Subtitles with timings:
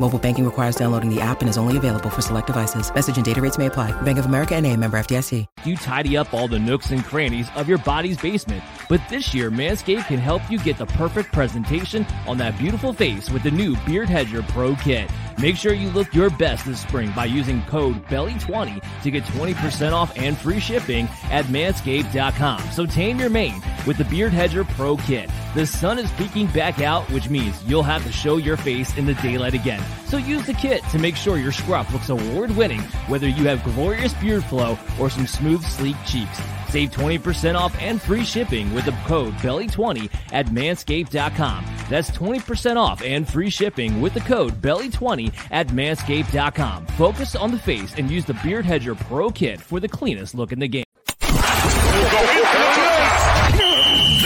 [0.00, 2.92] Mobile banking requires downloading the app and is only available for select devices.
[2.92, 3.92] Message and data rates may apply.
[4.02, 5.46] Bank of America and a member FDIC.
[5.64, 8.62] You tidy up all the nooks and crannies of your body's basement.
[8.88, 13.30] But this year, Manscaped can help you get the perfect presentation on that beautiful face
[13.30, 15.10] with the new Beard Hedger Pro Kit.
[15.38, 19.92] Make sure you look your best this spring by using code BELLY20 to get 20%
[19.92, 22.60] off and free shipping at manscaped.com.
[22.70, 25.30] So tame your mane with the Beard Hedger Pro Kit.
[25.54, 29.06] The sun is peeking back out, which means you'll have to show your face in
[29.06, 29.83] the daylight again.
[30.06, 33.64] So use the kit to make sure your scruff looks award winning, whether you have
[33.64, 36.40] glorious beard flow or some smooth, sleek cheeks.
[36.68, 41.64] Save 20% off and free shipping with the code BELLY20 at manscaped.com.
[41.88, 46.86] That's 20% off and free shipping with the code BELLY20 at manscaped.com.
[46.86, 50.52] Focus on the face and use the Beard Hedger Pro Kit for the cleanest look
[50.52, 50.84] in the game.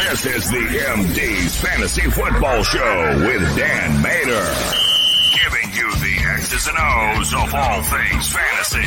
[0.08, 4.77] This is the MD's Fantasy Football Show with Dan Mater.
[5.50, 8.84] Giving you the X's and O's of all things fantasy.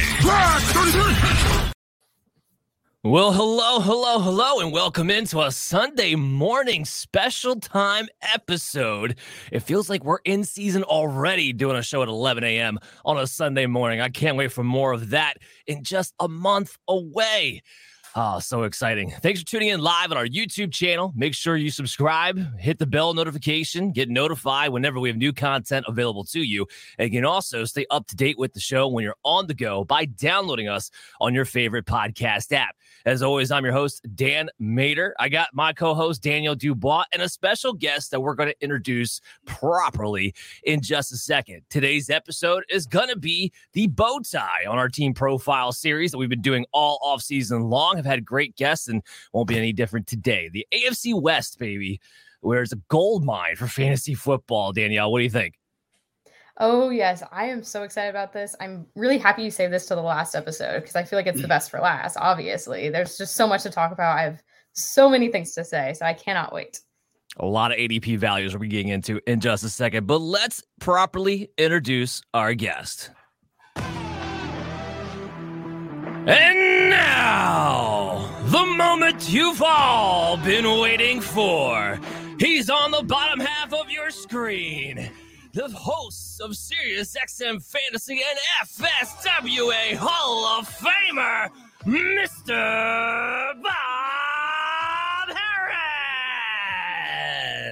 [3.04, 9.18] Well, hello, hello, hello, and welcome into a Sunday morning special time episode.
[9.52, 12.78] It feels like we're in season already doing a show at 11 a.m.
[13.04, 14.00] on a Sunday morning.
[14.00, 17.64] I can't wait for more of that in just a month away.
[18.14, 19.10] Oh, so exciting.
[19.22, 21.14] Thanks for tuning in live on our YouTube channel.
[21.16, 25.86] Make sure you subscribe, hit the bell notification, get notified whenever we have new content
[25.88, 26.68] available to you.
[26.98, 29.54] And you can also stay up to date with the show when you're on the
[29.54, 32.76] go by downloading us on your favorite podcast app.
[33.06, 35.16] As always, I'm your host, Dan Mater.
[35.20, 38.64] I got my co host, Daniel Dubois, and a special guest that we're going to
[38.64, 41.62] introduce properly in just a second.
[41.70, 46.20] Today's episode is going to be the bow tie on our team profile series that
[46.20, 47.96] we've been doing all off season long.
[47.96, 49.02] Have had great guests and
[49.34, 50.50] won't be any different today.
[50.50, 52.00] The AFC West, baby,
[52.42, 54.74] where it's a gold mine for fantasy football.
[54.74, 55.56] Danielle, what do you think?
[56.64, 57.24] Oh, yes.
[57.32, 58.56] I am so excited about this.
[58.62, 61.42] I'm really happy you saved this to the last episode because I feel like it's
[61.42, 62.90] the best for last, obviously.
[62.90, 64.16] There's just so much to talk about.
[64.16, 66.80] I have so many things to say, so I cannot wait.
[67.38, 71.50] A lot of ADP values we're getting into in just a second, but let's properly
[71.58, 73.10] introduce our guest.
[76.28, 82.00] And now, the moment you've all been waiting for.
[82.38, 85.10] He's on the bottom half of your screen.
[85.54, 91.50] The hosts of Sirius XM Fantasy and FSWA Hall of Famer,
[91.84, 93.62] Mr.
[93.62, 95.78] Bob Harris.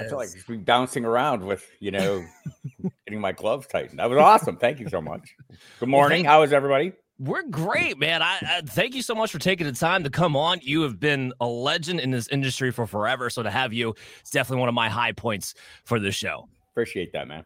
[0.01, 2.25] I feel like just bouncing around with, you know,
[3.07, 3.99] getting my gloves tightened.
[3.99, 4.57] That was awesome.
[4.57, 5.33] Thank you so much.
[5.79, 6.25] Good morning.
[6.25, 6.91] How is everybody?
[7.17, 8.21] We're great, man.
[8.21, 10.59] I, I, thank you so much for taking the time to come on.
[10.63, 13.29] You have been a legend in this industry for forever.
[13.29, 15.53] So to have you, it's definitely one of my high points
[15.85, 16.49] for the show.
[16.73, 17.45] Appreciate that, man.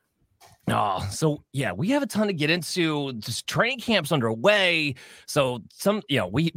[0.69, 3.13] Oh, so yeah, we have a ton to get into.
[3.13, 4.95] Just training camps underway.
[5.25, 6.53] So some, you know, we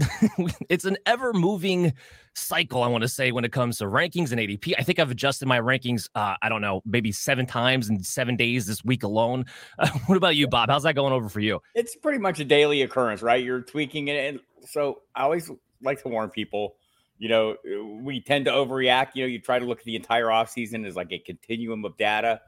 [0.69, 1.93] it's an ever moving
[2.35, 2.83] cycle.
[2.85, 4.75] I want to say when it comes to rankings and ADP.
[4.79, 6.09] I think I've adjusted my rankings.
[6.15, 9.47] Uh, I don't know, maybe seven times in seven days this week alone.
[9.79, 10.71] Uh, what about you, Bob?
[10.71, 11.61] How's that going over for you?
[11.75, 13.43] It's pretty much a daily occurrence, right?
[13.43, 15.51] You're tweaking it, and so I always
[15.83, 16.77] like to warn people.
[17.19, 17.57] You know,
[18.03, 19.11] we tend to overreact.
[19.15, 21.85] You know, you try to look at the entire off season as like a continuum
[21.85, 22.41] of data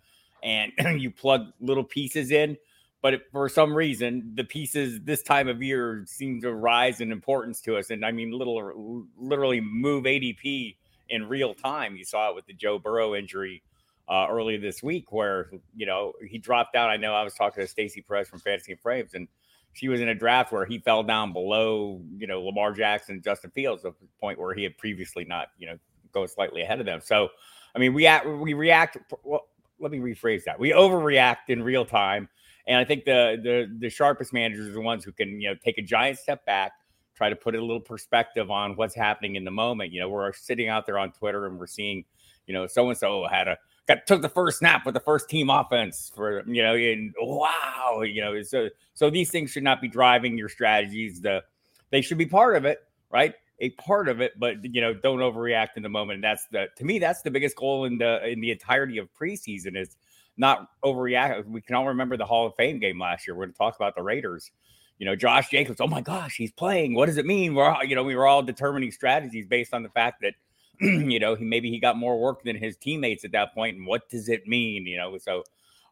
[0.42, 2.56] and you plug little pieces in.
[3.00, 7.12] But it, for some reason, the pieces this time of year seem to rise in
[7.12, 7.90] importance to us.
[7.90, 10.76] And I mean, little literally move ADP
[11.08, 11.96] in real time.
[11.96, 13.62] You saw it with the Joe Burrow injury
[14.08, 16.90] uh, earlier this week, where you know he dropped out.
[16.90, 19.28] I know I was talking to Stacy Perez from Fantasy Frames, and
[19.72, 23.24] she was in a draft where he fell down below, you know, Lamar Jackson and
[23.24, 25.78] Justin Fields, a point where he had previously not, you know,
[26.12, 27.00] go slightly ahead of them.
[27.02, 27.28] So,
[27.76, 28.98] I mean, we act, we react.
[29.22, 29.46] Well,
[29.80, 30.58] let me rephrase that.
[30.58, 32.28] We overreact in real time.
[32.66, 35.56] And I think the the the sharpest managers are the ones who can, you know,
[35.64, 36.72] take a giant step back,
[37.14, 39.92] try to put a little perspective on what's happening in the moment.
[39.92, 42.04] You know, we're sitting out there on Twitter and we're seeing,
[42.46, 45.30] you know, so and so had a got took the first snap with the first
[45.30, 49.80] team offense for you know, and wow, you know, so so these things should not
[49.80, 51.22] be driving your strategies.
[51.22, 51.42] The
[51.90, 53.34] they should be part of it, right?
[53.60, 56.16] A part of it, but you know, don't overreact in the moment.
[56.16, 59.08] And that's the to me, that's the biggest goal in the in the entirety of
[59.14, 59.96] preseason is
[60.36, 61.44] not overreact.
[61.46, 63.34] We can all remember the Hall of Fame game last year.
[63.34, 64.50] We're going to talk about the Raiders.
[64.98, 66.94] you know, Josh Jacobs, oh my gosh, he's playing.
[66.94, 67.54] What does it mean?
[67.54, 70.34] We're all, you know, we were all determining strategies based on the fact that,
[70.80, 73.76] you know, he maybe he got more work than his teammates at that point.
[73.76, 74.86] And what does it mean?
[74.86, 75.44] You know, so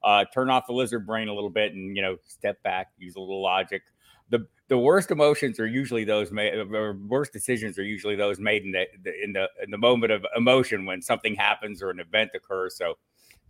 [0.03, 3.17] uh, turn off the lizard brain a little bit and, you know, step back, use
[3.17, 3.83] a little logic.
[4.69, 8.39] The, the worst emotions are usually those made, uh, or worst decisions are usually those
[8.39, 8.87] made in the,
[9.23, 12.77] in the in the moment of emotion when something happens or an event occurs.
[12.77, 12.99] So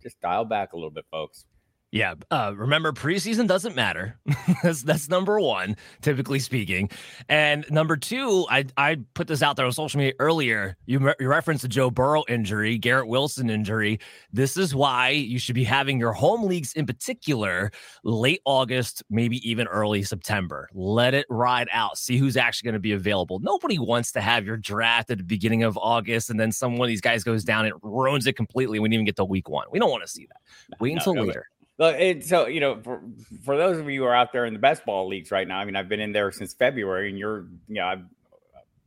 [0.01, 1.45] just dial back a little bit, folks.
[1.91, 2.15] Yeah.
[2.29, 4.19] Uh, remember, preseason doesn't matter.
[4.63, 6.89] that's that's number one, typically speaking.
[7.29, 10.75] And number two, I I put this out there on social media earlier.
[10.85, 13.99] You, re- you referenced the Joe Burrow injury, Garrett Wilson injury.
[14.33, 17.71] This is why you should be having your home leagues in particular
[18.03, 20.67] late August, maybe even early September.
[20.73, 21.97] Let it ride out.
[21.97, 23.39] See who's actually going to be available.
[23.39, 26.87] Nobody wants to have your draft at the beginning of August and then some one
[26.87, 28.77] of these guys goes down and ruins it completely.
[28.79, 29.67] We didn't even get to week one.
[29.71, 30.79] We don't want to see that.
[30.81, 31.47] Wait until no, no, later.
[31.79, 33.01] And so, you know, for,
[33.43, 35.59] for those of you who are out there in the best ball leagues right now,
[35.59, 38.09] I mean, I've been in there since February and you're, you know, I'm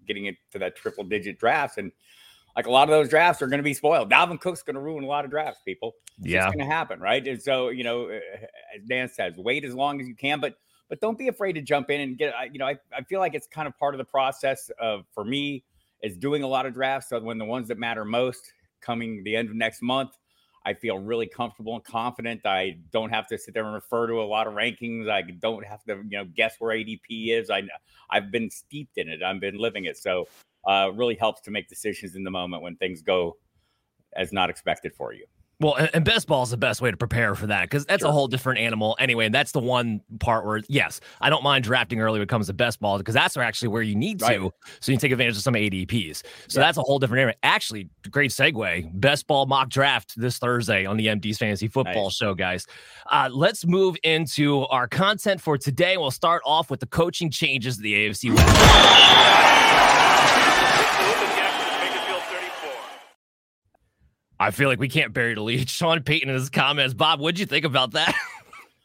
[0.06, 1.78] getting into that triple digit drafts.
[1.78, 1.92] And
[2.56, 4.10] like a lot of those drafts are going to be spoiled.
[4.10, 5.94] Dalvin Cook's going to ruin a lot of drafts, people.
[6.18, 6.46] It's yeah.
[6.46, 7.26] going to happen, right?
[7.26, 8.46] And so, you know, eh, eh,
[8.76, 10.56] as Dan says, wait as long as you can, but
[10.88, 13.34] but don't be afraid to jump in and get, you know, I, I feel like
[13.34, 15.62] it's kind of part of the process of, for me,
[16.02, 17.10] is doing a lot of drafts.
[17.10, 20.16] So when the ones that matter most coming the end of next month,
[20.64, 22.44] I feel really comfortable and confident.
[22.44, 25.08] I don't have to sit there and refer to a lot of rankings.
[25.08, 27.50] I don't have to, you know, guess where ADP is.
[27.50, 27.62] I
[28.10, 29.22] I've been steeped in it.
[29.22, 29.96] I've been living it.
[29.96, 30.28] So
[30.66, 33.36] uh, really helps to make decisions in the moment when things go
[34.14, 35.24] as not expected for you.
[35.60, 38.08] Well, and, best ball is the best way to prepare for that because that's sure.
[38.08, 39.26] a whole different animal anyway.
[39.26, 42.46] And that's the one part where, yes, I don't mind drafting early when it comes
[42.46, 44.38] to best ball because that's actually where you need right.
[44.38, 44.52] to.
[44.80, 46.22] So you can take advantage of some ADPs.
[46.48, 46.66] So yeah.
[46.66, 47.34] that's a whole different area.
[47.42, 48.90] Actually, great segue.
[49.00, 52.14] Best ball mock draft this Thursday on the MD's Fantasy Football nice.
[52.14, 52.66] Show, guys.
[53.10, 55.98] Uh, let's move into our content for today.
[55.98, 58.34] We'll start off with the coaching changes of the AFC
[64.40, 65.68] I feel like we can't bury the lead.
[65.68, 66.94] Sean Payton in his comments.
[66.94, 68.14] Bob, what'd you think about that?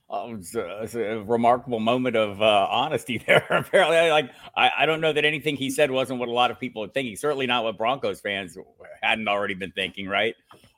[0.07, 3.43] Oh, it's, a, it's, a, remarkable moment of uh, honesty there.
[3.49, 6.59] Apparently, like I, I, don't know that anything he said wasn't what a lot of
[6.59, 7.15] people are thinking.
[7.15, 8.55] Certainly not what Broncos fans
[9.01, 10.07] hadn't already been thinking.
[10.07, 10.35] Right?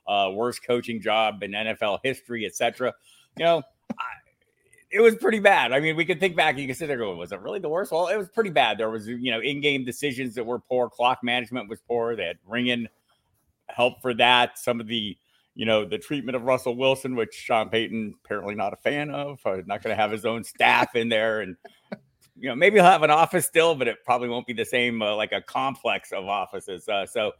[0.08, 2.94] Uh, worst coaching job in NFL history, etc.
[3.36, 4.04] You know, I,
[4.90, 5.72] it was pretty bad.
[5.72, 6.56] I mean, we could think back.
[6.56, 8.78] You can sit there going, "Was it really the worst?" Well, it was pretty bad.
[8.78, 10.88] There was, you know, in-game decisions that were poor.
[10.88, 12.16] Clock management was poor.
[12.16, 12.88] They had ringing
[13.68, 14.58] help for that.
[14.58, 15.16] Some of the,
[15.54, 19.40] you know, the treatment of Russell Wilson, which Sean Payton apparently not a fan of.
[19.44, 21.56] Uh, not going to have his own staff in there, and
[22.38, 25.02] you know, maybe he'll have an office still, but it probably won't be the same
[25.02, 26.88] uh, like a complex of offices.
[26.88, 27.32] Uh, so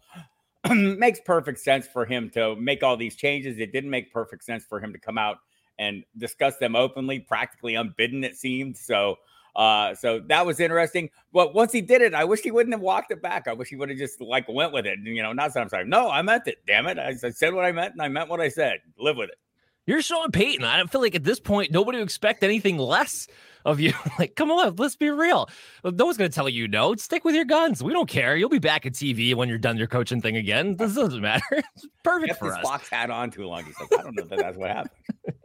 [0.74, 3.58] makes perfect sense for him to make all these changes.
[3.58, 5.38] It didn't make perfect sense for him to come out
[5.78, 8.76] and discuss them openly, practically unbidden, it seemed.
[8.76, 9.16] So
[9.58, 11.10] uh, so that was interesting.
[11.32, 13.48] But once he did it, I wish he wouldn't have walked it back.
[13.48, 14.98] I wish he would have just like went with it.
[14.98, 15.84] And, you know, not I'm sorry.
[15.84, 16.58] No, I meant it.
[16.64, 16.96] Damn it.
[16.96, 18.78] I, I said what I meant and I meant what I said.
[18.96, 19.38] Live with it.
[19.84, 20.64] You're Sean Payton.
[20.64, 23.26] I don't feel like at this point nobody would expect anything less
[23.64, 23.94] of you.
[24.18, 25.48] like, come on, let's be real.
[25.82, 26.94] No one's going to tell you no.
[26.96, 27.82] Stick with your guns.
[27.82, 28.36] We don't care.
[28.36, 30.76] You'll be back at TV when you're done your coaching thing again.
[30.76, 31.42] This doesn't matter.
[31.74, 32.62] It's perfect for us.
[32.62, 33.64] Fox hat on too long.
[33.64, 34.90] Says, I don't know that that's what happened.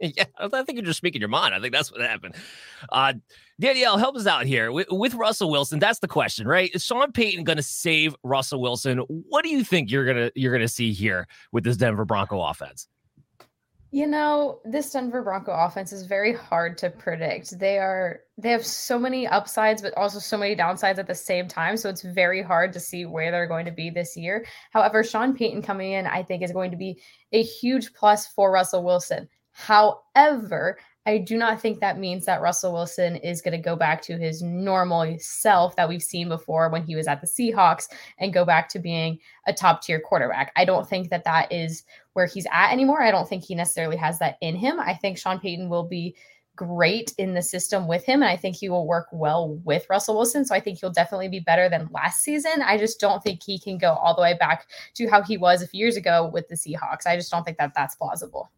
[0.00, 1.54] yeah, I think you're just speaking your mind.
[1.54, 2.34] I think that's what happened.
[2.90, 3.14] Uh,
[3.60, 5.78] Danielle, help us out here with, with Russell Wilson.
[5.78, 6.70] That's the question, right?
[6.74, 8.98] Is Sean Payton going to save Russell Wilson?
[8.98, 12.88] What do you think you're gonna you're gonna see here with this Denver Bronco offense?
[13.92, 17.56] You know, this Denver Bronco offense is very hard to predict.
[17.60, 21.46] They are they have so many upsides but also so many downsides at the same
[21.46, 24.44] time, so it's very hard to see where they're going to be this year.
[24.72, 27.00] However, Sean Payton coming in, I think is going to be
[27.30, 29.28] a huge plus for Russell Wilson.
[29.52, 34.00] However, I do not think that means that Russell Wilson is going to go back
[34.02, 38.32] to his normal self that we've seen before when he was at the Seahawks and
[38.32, 40.52] go back to being a top tier quarterback.
[40.56, 41.84] I don't think that that is
[42.14, 43.02] where he's at anymore.
[43.02, 44.80] I don't think he necessarily has that in him.
[44.80, 46.16] I think Sean Payton will be
[46.56, 48.22] great in the system with him.
[48.22, 50.44] And I think he will work well with Russell Wilson.
[50.44, 52.62] So I think he'll definitely be better than last season.
[52.62, 55.62] I just don't think he can go all the way back to how he was
[55.62, 57.06] a few years ago with the Seahawks.
[57.06, 58.50] I just don't think that that's plausible.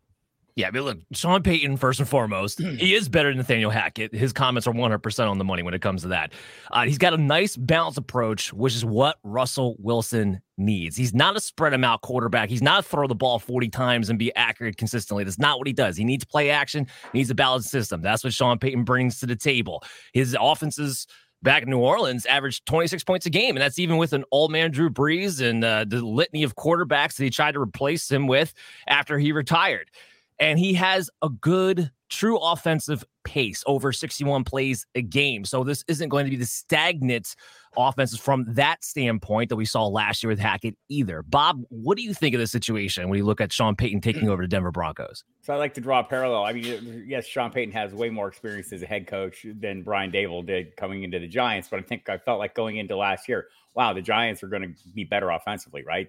[0.56, 4.14] Yeah, but look, Sean Payton, first and foremost, he is better than Nathaniel Hackett.
[4.14, 6.32] His comments are 100% on the money when it comes to that.
[6.70, 10.96] Uh, he's got a nice balanced approach, which is what Russell Wilson needs.
[10.96, 12.48] He's not a spread him out quarterback.
[12.48, 15.24] He's not throw the ball 40 times and be accurate consistently.
[15.24, 15.94] That's not what he does.
[15.94, 18.00] He needs play action, he needs a balanced system.
[18.00, 19.84] That's what Sean Payton brings to the table.
[20.14, 21.06] His offenses
[21.42, 23.56] back in New Orleans averaged 26 points a game.
[23.56, 27.16] And that's even with an old man Drew Brees and uh, the litany of quarterbacks
[27.16, 28.54] that he tried to replace him with
[28.88, 29.90] after he retired
[30.38, 35.44] and he has a good true offensive pace over 61 plays a game.
[35.44, 37.34] So this isn't going to be the stagnant
[37.76, 41.22] offenses from that standpoint that we saw last year with Hackett either.
[41.22, 44.28] Bob, what do you think of the situation when you look at Sean Payton taking
[44.28, 45.24] over the Denver Broncos?
[45.42, 46.44] So I like to draw a parallel.
[46.44, 50.12] I mean, yes, Sean Payton has way more experience as a head coach than Brian
[50.12, 53.28] Daboll did coming into the Giants, but I think I felt like going into last
[53.28, 56.08] year, wow, the Giants are going to be better offensively, right?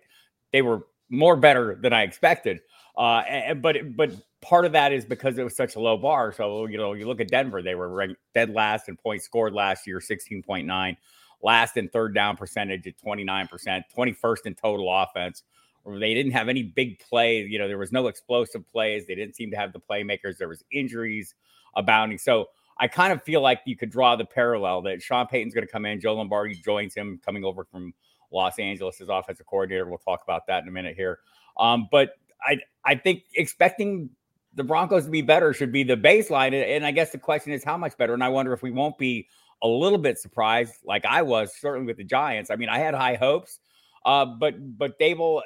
[0.53, 2.62] They were more better than I expected.
[2.97, 4.11] Uh, but but
[4.41, 6.33] part of that is because it was such a low bar.
[6.33, 9.53] So you know, you look at Denver; they were ranked dead last in points scored
[9.53, 10.97] last year, sixteen point nine,
[11.43, 15.43] last in third down percentage at twenty nine percent, twenty first in total offense.
[15.85, 17.43] They didn't have any big play.
[17.43, 19.05] You know, there was no explosive plays.
[19.07, 20.37] They didn't seem to have the playmakers.
[20.37, 21.35] There was injuries
[21.75, 22.17] abounding.
[22.17, 25.65] So I kind of feel like you could draw the parallel that Sean Payton's going
[25.65, 26.01] to come in.
[26.01, 27.93] Joe Lombardi joins him, coming over from
[28.31, 29.87] Los Angeles as offensive coordinator.
[29.87, 31.19] We'll talk about that in a minute here.
[31.57, 34.10] Um, but I I think expecting
[34.53, 36.53] the Broncos to be better should be the baseline.
[36.53, 38.13] And I guess the question is how much better.
[38.13, 39.27] And I wonder if we won't be
[39.63, 42.50] a little bit surprised, like I was certainly with the Giants.
[42.50, 43.60] I mean, I had high hopes,
[44.06, 45.41] uh, but but Daboll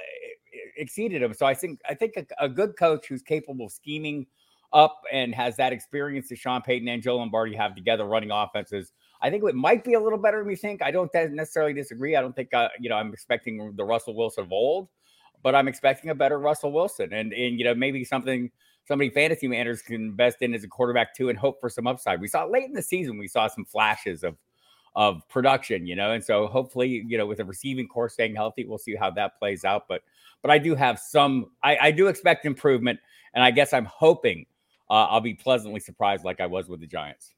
[0.78, 1.34] exceeded them.
[1.34, 4.26] So I think I think a, a, good coach who's capable of scheming
[4.74, 8.92] up and has that experience that Sean Payton and Joe Lombardi have together running offenses.
[9.22, 10.82] I think it might be a little better than we think.
[10.82, 12.16] I don't necessarily disagree.
[12.16, 14.90] I don't think uh, you know I'm expecting the Russell Wilson of old,
[15.44, 18.52] but I'm expecting a better Russell Wilson, and and you know maybe something
[18.88, 22.20] somebody fantasy managers can invest in as a quarterback too, and hope for some upside.
[22.20, 24.38] We saw late in the season, we saw some flashes of
[24.96, 28.66] of production, you know, and so hopefully, you know, with the receiving core staying healthy,
[28.66, 29.86] we'll see how that plays out.
[29.88, 30.02] But
[30.42, 33.00] but I do have some, I, I do expect improvement,
[33.34, 34.46] and I guess I'm hoping
[34.90, 37.34] uh, I'll be pleasantly surprised, like I was with the Giants.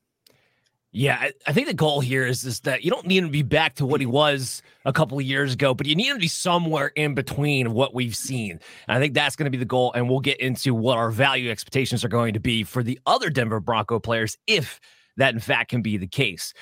[0.95, 3.41] Yeah, I think the goal here is is that you don't need him to be
[3.41, 6.21] back to what he was a couple of years ago, but you need him to
[6.21, 8.59] be somewhere in between what we've seen.
[8.87, 9.91] And I think that's going to be the goal.
[9.93, 13.31] And we'll get into what our value expectations are going to be for the other
[13.31, 14.79] Denver Bronco players, if
[15.17, 16.53] that in fact can be the case.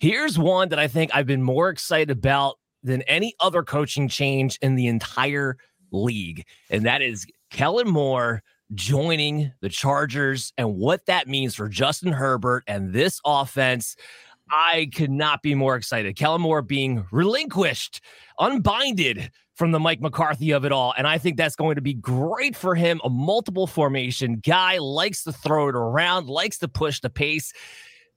[0.00, 4.58] Here's one that I think I've been more excited about than any other coaching change
[4.62, 5.58] in the entire
[5.92, 8.42] league, and that is Kellen Moore
[8.74, 13.96] joining the Chargers and what that means for Justin Herbert and this offense.
[14.50, 16.16] I could not be more excited.
[16.16, 18.00] Kellen Moore being relinquished,
[18.38, 20.94] unbinded from the Mike McCarthy of it all.
[20.96, 23.00] And I think that's going to be great for him.
[23.02, 27.52] A multiple formation guy, likes to throw it around, likes to push the pace.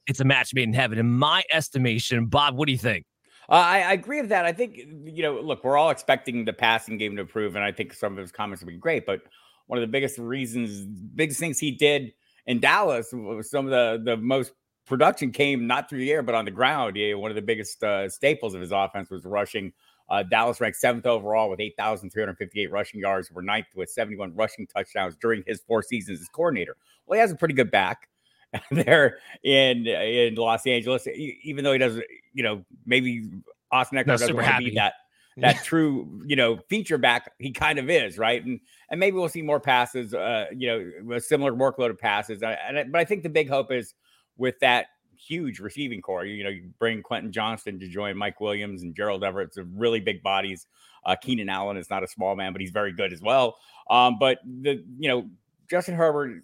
[0.05, 2.27] It's a match made in heaven, in my estimation.
[2.27, 3.05] Bob, what do you think?
[3.47, 4.45] Uh, I, I, agree with that.
[4.45, 7.71] I think, you know, look, we're all expecting the passing game to improve, and I
[7.71, 9.07] think some of his comments will be great.
[9.07, 9.21] But
[9.69, 10.81] one of the biggest reasons,
[11.13, 12.11] biggest things he did
[12.47, 14.51] in Dallas was some of the the most
[14.87, 16.95] production came not through the air but on the ground.
[16.95, 19.71] Yeah, one of the biggest uh, staples of his offense was rushing.
[20.09, 23.29] Uh, Dallas ranked seventh overall with 8,358 rushing yards.
[23.31, 26.75] We're ninth with 71 rushing touchdowns during his four seasons as coordinator.
[27.05, 28.09] Well, he has a pretty good back
[28.71, 31.05] there in in Los Angeles,
[31.43, 33.29] even though he doesn't, you know, maybe
[33.71, 34.93] Austin Ekeler doesn't want to be that
[35.41, 38.43] that true, you know, feature back he kind of is, right?
[38.43, 42.41] And and maybe we'll see more passes, uh, you know, a similar workload of passes.
[42.41, 43.93] And, but I think the big hope is
[44.37, 46.25] with that huge receiving core.
[46.25, 49.99] You, know, you bring Quentin Johnston to join Mike Williams and Gerald Everett, some really
[49.99, 50.65] big bodies.
[51.05, 53.57] Uh, Keenan Allen is not a small man, but he's very good as well.
[53.89, 55.29] Um, but the you know
[55.69, 56.41] Justin Herbert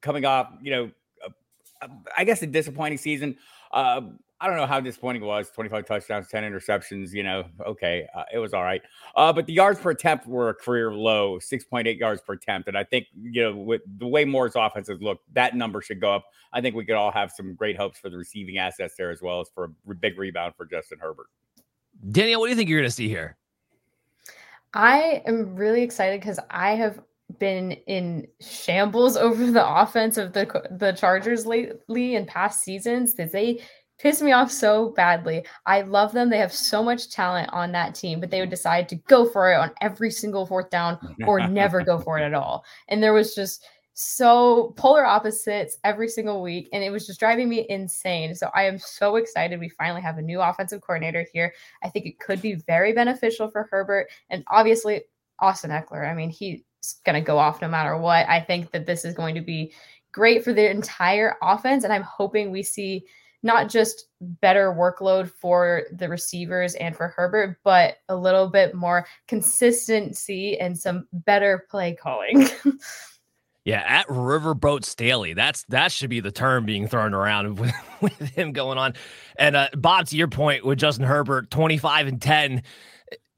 [0.00, 0.90] coming off, you know,
[2.16, 3.36] I guess a disappointing season.
[3.72, 4.00] Uh,
[4.40, 7.12] I don't know how disappointing it was 25 touchdowns, 10 interceptions.
[7.12, 8.80] You know, okay, uh, it was all right.
[9.16, 12.68] Uh, but the yards per attempt were a career low 6.8 yards per attempt.
[12.68, 16.14] And I think, you know, with the way Moore's offenses look, that number should go
[16.14, 16.24] up.
[16.52, 19.20] I think we could all have some great hopes for the receiving assets there as
[19.20, 21.26] well as for a big rebound for Justin Herbert.
[22.10, 23.36] Danielle, what do you think you're going to see here?
[24.74, 27.00] I am really excited because I have
[27.38, 33.32] been in shambles over the offense of the the Chargers lately in past seasons that
[33.32, 33.60] they
[33.98, 35.44] pissed me off so badly.
[35.66, 36.30] I love them.
[36.30, 39.52] They have so much talent on that team, but they would decide to go for
[39.52, 42.64] it on every single fourth down or never go for it at all.
[42.88, 43.64] And there was just
[44.00, 48.32] so polar opposites every single week and it was just driving me insane.
[48.32, 51.52] So I am so excited we finally have a new offensive coordinator here.
[51.82, 55.02] I think it could be very beneficial for Herbert and obviously
[55.40, 56.62] Austin Ekeler I mean, he's
[57.04, 58.28] going to go off no matter what.
[58.28, 59.72] I think that this is going to be
[60.12, 63.04] great for the entire offense and I'm hoping we see
[63.42, 69.06] not just better workload for the receivers and for Herbert, but a little bit more
[69.28, 72.48] consistency and some better play calling.
[73.64, 75.34] yeah, at Riverboat Staley.
[75.34, 78.94] That's that should be the term being thrown around with, with him going on.
[79.38, 82.62] And uh, Bob, to your point with Justin Herbert, 25 and 10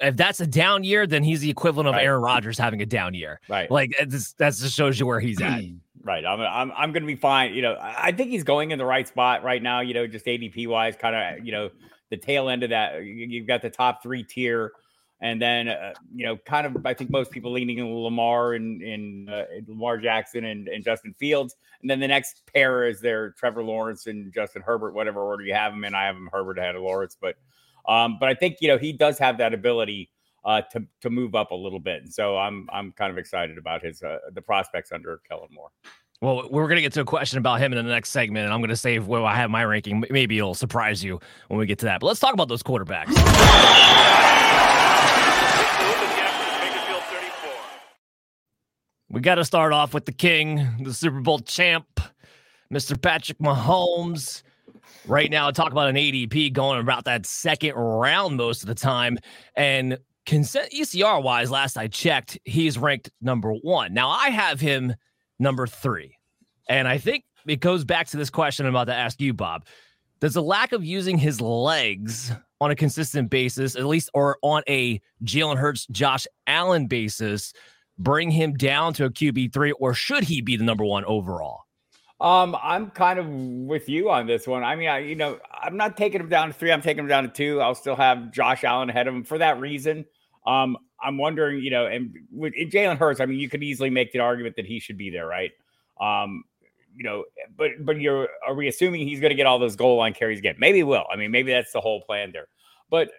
[0.01, 2.05] if that's a down year, then he's the equivalent of right.
[2.05, 3.41] Aaron Rodgers having a down year.
[3.49, 3.71] Right.
[3.71, 5.63] Like that just shows you where he's at.
[6.03, 6.25] Right.
[6.25, 7.53] I'm I'm I'm going to be fine.
[7.53, 9.81] You know, I think he's going in the right spot right now.
[9.81, 11.69] You know, just ADP wise, kind of you know
[12.09, 13.05] the tail end of that.
[13.05, 14.73] You've got the top three tier,
[15.21, 18.81] and then uh, you know, kind of I think most people leaning in Lamar and
[18.81, 23.33] in uh, Lamar Jackson and, and Justin Fields, and then the next pair is there
[23.33, 25.95] Trevor Lawrence and Justin Herbert, whatever order you have them in.
[25.95, 27.37] I have him Herbert ahead of Lawrence, but
[27.89, 30.11] um, but I think you know he does have that ability
[30.45, 32.03] uh, to to move up a little bit.
[32.03, 35.71] And so I'm I'm kind of excited about his uh, the prospects under Kellen Moore.
[36.23, 38.53] Well, we're going to get to a question about him in the next segment, and
[38.53, 40.05] I'm going to save where I have my ranking.
[40.11, 41.19] Maybe it'll surprise you
[41.49, 42.01] when we get to that.
[42.01, 43.09] But let's talk about those quarterbacks.
[49.09, 52.01] We got to start off with the king, the Super Bowl champ,
[52.73, 53.01] Mr.
[53.01, 54.43] Patrick Mahomes.
[55.07, 59.19] Right now, talk about an ADP going about that second round most of the time.
[59.57, 63.95] And consent ECR wise, last I checked, he's ranked number one.
[63.95, 64.95] Now I have him
[65.39, 66.17] number three.
[66.69, 69.65] And I think it goes back to this question I'm about to ask you, Bob.
[70.21, 72.31] Does the lack of using his legs
[72.61, 77.55] on a consistent basis, at least or on a Jalen Hurts, Josh Allen basis,
[77.99, 81.63] bring him down to a QB3, or should he be the number one overall?
[82.21, 84.63] Um, I'm kind of with you on this one.
[84.63, 86.71] I mean, I you know, I'm not taking him down to three.
[86.71, 87.61] I'm taking him down to two.
[87.61, 90.05] I'll still have Josh Allen ahead of him for that reason.
[90.47, 94.13] Um, I'm wondering, you know, and with Jalen Hurts, I mean, you could easily make
[94.13, 95.51] the argument that he should be there, right?
[95.99, 96.45] Um,
[96.95, 97.25] you know,
[97.57, 100.39] but but you're are we assuming he's going to get all those goal line carries
[100.39, 100.57] again?
[100.59, 101.05] Maybe will.
[101.11, 102.49] I mean, maybe that's the whole plan there.
[102.91, 103.11] But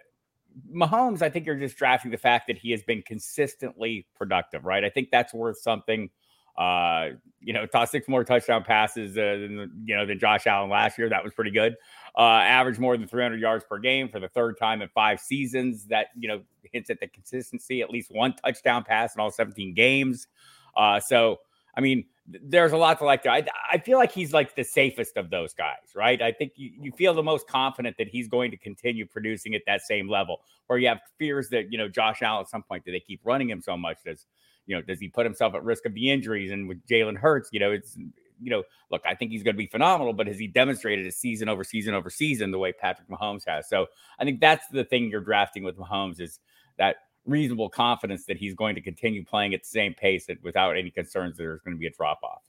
[0.72, 4.84] Mahomes, I think you're just drafting the fact that he has been consistently productive, right?
[4.84, 6.10] I think that's worth something.
[6.56, 10.70] Uh, you know, tossed six more touchdown passes uh, than you know than Josh Allen
[10.70, 11.08] last year.
[11.08, 11.76] That was pretty good.
[12.16, 15.86] Uh, averaged more than 300 yards per game for the third time in five seasons.
[15.86, 16.42] That you know
[16.72, 17.82] hints at the consistency.
[17.82, 20.28] At least one touchdown pass in all 17 games.
[20.76, 21.38] Uh, so
[21.74, 23.22] I mean, there's a lot to like.
[23.22, 23.32] There.
[23.32, 26.20] I I feel like he's like the safest of those guys, right?
[26.20, 29.62] I think you, you feel the most confident that he's going to continue producing at
[29.66, 30.40] that same level.
[30.68, 33.20] Or you have fears that you know Josh Allen at some point do they keep
[33.24, 33.98] running him so much?
[34.04, 34.26] Does
[34.66, 36.50] you know, does he put himself at risk of the injuries?
[36.50, 37.96] And with Jalen Hurts, you know, it's
[38.42, 41.12] you know, look, I think he's going to be phenomenal, but has he demonstrated a
[41.12, 43.68] season over season over season the way Patrick Mahomes has?
[43.68, 43.86] So
[44.18, 46.40] I think that's the thing you're drafting with Mahomes is
[46.78, 50.90] that reasonable confidence that he's going to continue playing at the same pace without any
[50.90, 52.42] concerns that there's going to be a drop off.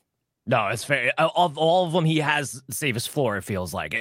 [0.46, 1.14] No, it's fair.
[1.18, 3.38] Of all of them, he has safest floor.
[3.38, 3.94] It feels like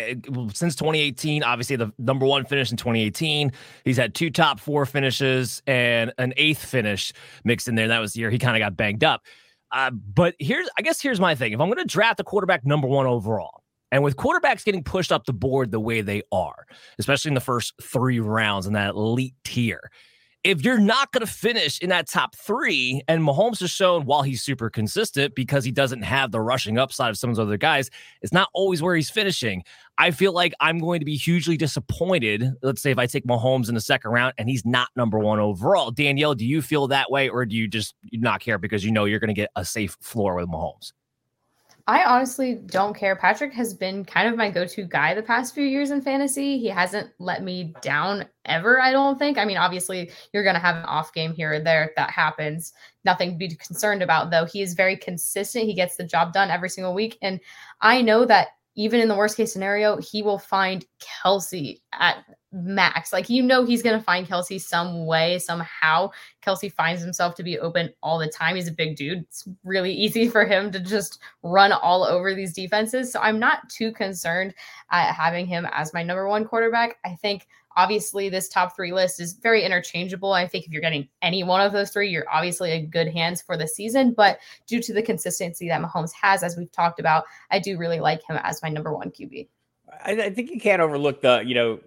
[0.53, 1.45] since 2018.
[1.45, 3.53] Obviously, the number one finish in 2018.
[3.85, 7.13] He's had two top four finishes and an eighth finish
[7.45, 7.87] mixed in there.
[7.87, 9.23] That was the year he kind of got banged up.
[9.71, 11.53] Uh, but here's, I guess, here's my thing.
[11.53, 15.13] If I'm going to draft a quarterback number one overall, and with quarterbacks getting pushed
[15.13, 16.67] up the board the way they are,
[16.99, 19.91] especially in the first three rounds in that elite tier,
[20.45, 24.23] if you're not going to finish in that top three, and Mahomes has shown while
[24.23, 27.57] he's super consistent because he doesn't have the rushing upside of some of those other
[27.57, 27.91] guys,
[28.23, 29.63] it's not always where he's finishing.
[29.99, 32.51] I feel like I'm going to be hugely disappointed.
[32.63, 35.39] Let's say if I take Mahomes in the second round and he's not number one
[35.39, 35.91] overall.
[35.93, 39.05] Danielle, do you feel that way, or do you just not care because you know
[39.05, 40.93] you're going to get a safe floor with Mahomes?
[41.87, 43.16] I honestly don't care.
[43.16, 46.59] Patrick has been kind of my go to guy the past few years in fantasy.
[46.59, 49.37] He hasn't let me down ever, I don't think.
[49.37, 52.73] I mean, obviously, you're going to have an off game here or there that happens.
[53.05, 54.45] Nothing to be concerned about, though.
[54.45, 55.64] He is very consistent.
[55.64, 57.18] He gets the job done every single week.
[57.21, 57.40] And
[57.81, 63.13] I know that even in the worst case scenario, he will find Kelce at max.
[63.13, 66.11] Like, you know, he's going to find Kelce some way, somehow.
[66.45, 68.57] Kelce finds himself to be open all the time.
[68.57, 69.21] He's a big dude.
[69.21, 73.13] It's really easy for him to just run all over these defenses.
[73.13, 74.55] So I'm not too concerned
[74.91, 76.97] at having him as my number one quarterback.
[77.05, 80.33] I think Obviously, this top three list is very interchangeable.
[80.33, 83.43] I think if you're getting any one of those three, you're obviously in good hands
[83.43, 84.13] for the season.
[84.13, 88.01] But due to the consistency that Mahomes has, as we've talked about, I do really
[88.01, 89.49] like him as my number one QB.
[90.05, 91.81] I, I think you can't overlook the, you know,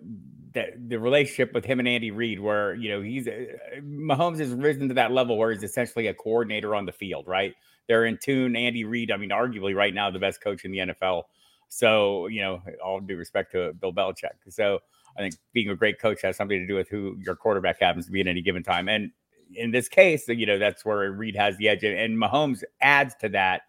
[0.55, 3.45] the, the relationship with him and Andy Reid, where you know he's uh,
[3.81, 7.53] Mahomes has risen to that level where he's essentially a coordinator on the field, right?
[7.87, 8.55] They're in tune.
[8.55, 11.23] Andy Reid, I mean, arguably right now the best coach in the NFL.
[11.67, 14.31] So you know, all due respect to Bill Belichick.
[14.49, 14.79] So
[15.17, 18.05] I think being a great coach has something to do with who your quarterback happens
[18.05, 18.89] to be at any given time.
[18.89, 19.11] And
[19.53, 21.83] in this case, you know, that's where Reid has the edge.
[21.83, 23.61] And Mahomes adds to that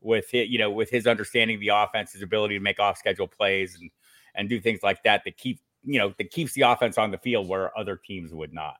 [0.00, 2.98] with it, you know, with his understanding of the offense, his ability to make off
[2.98, 3.90] schedule plays and
[4.34, 7.18] and do things like that that keep, you know, that keeps the offense on the
[7.18, 8.76] field where other teams would not.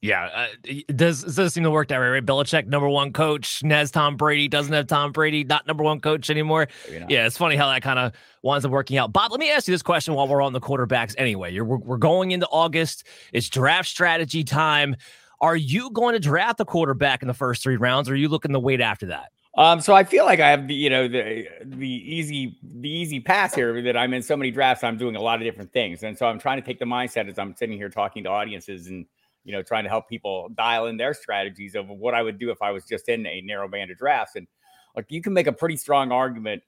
[0.00, 2.24] Yeah, uh, does does seem to work that way, right?
[2.24, 6.30] Belichick, number one coach, has Tom Brady, doesn't have Tom Brady, not number one coach
[6.30, 6.68] anymore.
[6.88, 9.12] Yeah, it's funny how that kind of winds up working out.
[9.12, 11.16] Bob, let me ask you this question while we're on the quarterbacks.
[11.18, 13.04] Anyway, You're, we're, we're going into August.
[13.32, 14.94] It's draft strategy time.
[15.40, 18.28] Are you going to draft the quarterback in the first three rounds, or are you
[18.28, 19.32] looking to wait after that?
[19.56, 23.18] Um, so I feel like I have the you know the the easy the easy
[23.18, 24.84] pass here that I'm in so many drafts.
[24.84, 27.28] I'm doing a lot of different things, and so I'm trying to take the mindset
[27.28, 29.04] as I'm sitting here talking to audiences and
[29.48, 32.50] you know trying to help people dial in their strategies of what I would do
[32.50, 34.36] if I was just in a narrow band of drafts.
[34.36, 34.46] And
[34.94, 36.62] like you can make a pretty strong argument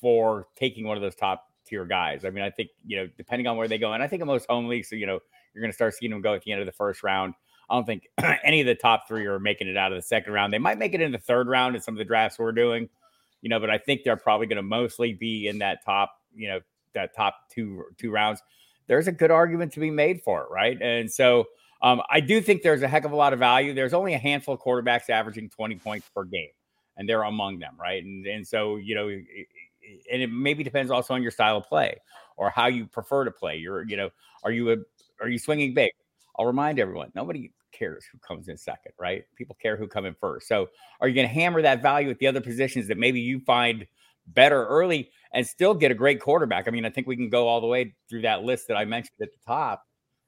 [0.00, 2.24] for taking one of those top tier guys.
[2.24, 4.28] I mean, I think you know depending on where they go, and I think in
[4.28, 5.18] most home leagues, so you know
[5.52, 7.34] you're going to start seeing them go at the end of the first round.
[7.68, 8.08] I don't think
[8.44, 10.54] any of the top three are making it out of the second round.
[10.54, 12.88] They might make it in the third round in some of the drafts we're doing,
[13.42, 16.48] you know, but I think they're probably going to mostly be in that top, you
[16.48, 16.60] know,
[16.94, 18.40] that top two two rounds.
[18.86, 20.80] There's a good argument to be made for it, right?
[20.80, 21.46] And so
[21.82, 23.74] um, I do think there's a heck of a lot of value.
[23.74, 26.50] There's only a handful of quarterbacks averaging 20 points per game,
[26.96, 28.02] and they're among them, right?
[28.02, 31.96] And and so you know, and it maybe depends also on your style of play
[32.36, 33.56] or how you prefer to play.
[33.56, 34.10] You're, you know,
[34.44, 34.76] are you a
[35.20, 35.90] are you swinging big?
[36.38, 39.24] I'll remind everyone, nobody cares who comes in second, right?
[39.36, 40.48] People care who come in first.
[40.48, 40.68] So
[41.00, 43.86] are you going to hammer that value at the other positions that maybe you find
[44.28, 46.68] better early and still get a great quarterback?
[46.68, 48.84] I mean, I think we can go all the way through that list that I
[48.84, 49.85] mentioned at the top,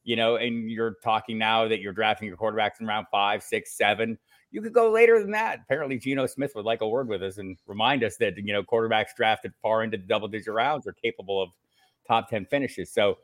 [0.08, 3.76] you know, and you're talking now that you're drafting your quarterbacks in round five, six,
[3.76, 4.16] seven.
[4.50, 5.58] You could go later than that.
[5.64, 8.62] Apparently, Geno Smith would like a word with us and remind us that, you know,
[8.62, 11.50] quarterbacks drafted far into the double digit rounds are capable of
[12.06, 12.90] top 10 finishes.
[12.90, 13.18] So,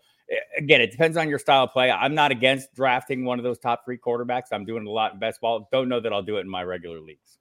[0.59, 1.91] again, it depends on your style of play.
[1.91, 4.49] I'm not against drafting one of those top three quarterbacks.
[4.53, 5.67] I'm doing a lot in best ball.
[5.73, 7.39] Don't know that I'll do it in my regular leagues.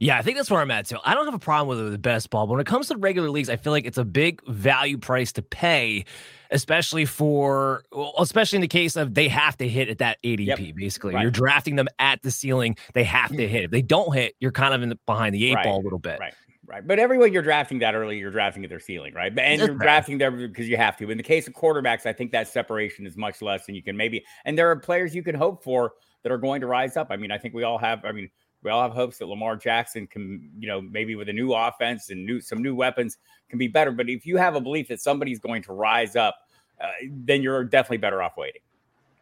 [0.00, 0.98] Yeah, I think that's where I'm at too.
[1.04, 3.30] I don't have a problem with the best ball, but when it comes to regular
[3.30, 6.04] leagues, I feel like it's a big value price to pay,
[6.50, 7.82] especially for,
[8.18, 10.46] especially in the case of they have to hit at that ADP.
[10.46, 10.76] Yep.
[10.76, 11.22] Basically, right.
[11.22, 13.52] you're drafting them at the ceiling; they have to mm-hmm.
[13.52, 13.64] hit.
[13.64, 15.64] If they don't hit, you're kind of in the, behind the eight right.
[15.64, 16.20] ball a little bit.
[16.20, 16.34] Right.
[16.68, 16.86] Right.
[16.86, 19.32] But everyone you're drafting that early, you're drafting at their ceiling, right?
[19.38, 21.10] And you're drafting there because you have to.
[21.10, 23.96] In the case of quarterbacks, I think that separation is much less than you can
[23.96, 24.22] maybe.
[24.44, 27.06] And there are players you can hope for that are going to rise up.
[27.10, 28.28] I mean, I think we all have, I mean,
[28.62, 32.10] we all have hopes that Lamar Jackson can, you know, maybe with a new offense
[32.10, 33.18] and new some new weapons
[33.48, 33.90] can be better.
[33.90, 36.36] But if you have a belief that somebody's going to rise up,
[36.80, 38.62] uh, then you're definitely better off waiting.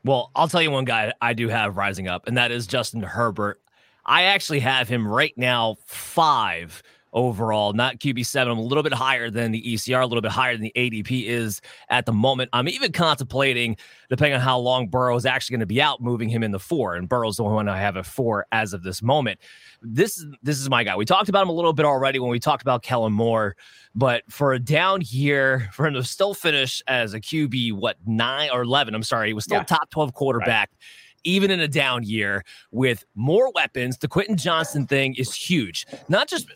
[0.05, 3.03] Well, I'll tell you one guy I do have rising up, and that is Justin
[3.03, 3.61] Herbert.
[4.05, 8.51] I actually have him right now five overall, not QB7.
[8.51, 11.27] I'm a little bit higher than the ECR, a little bit higher than the ADP
[11.27, 12.51] is at the moment.
[12.53, 13.77] I'm even contemplating,
[14.09, 16.59] depending on how long Burrow is actually going to be out, moving him in the
[16.59, 16.95] four.
[16.95, 19.41] And Burrow's the only one I have at four as of this moment.
[19.83, 20.97] This, this is my guy.
[20.97, 23.57] We talked about him a little bit already when we talked about Kellen Moore,
[23.95, 28.51] but for a down year, for him to still finish as a QB, what, nine
[28.53, 28.95] or 11?
[28.95, 29.65] I'm sorry, he was still yeah.
[29.65, 30.71] top 12 quarterback.
[30.71, 30.87] Right
[31.27, 33.99] even in a down year with more weapons.
[33.99, 35.87] The Quentin Johnston thing is huge.
[36.09, 36.47] Not just,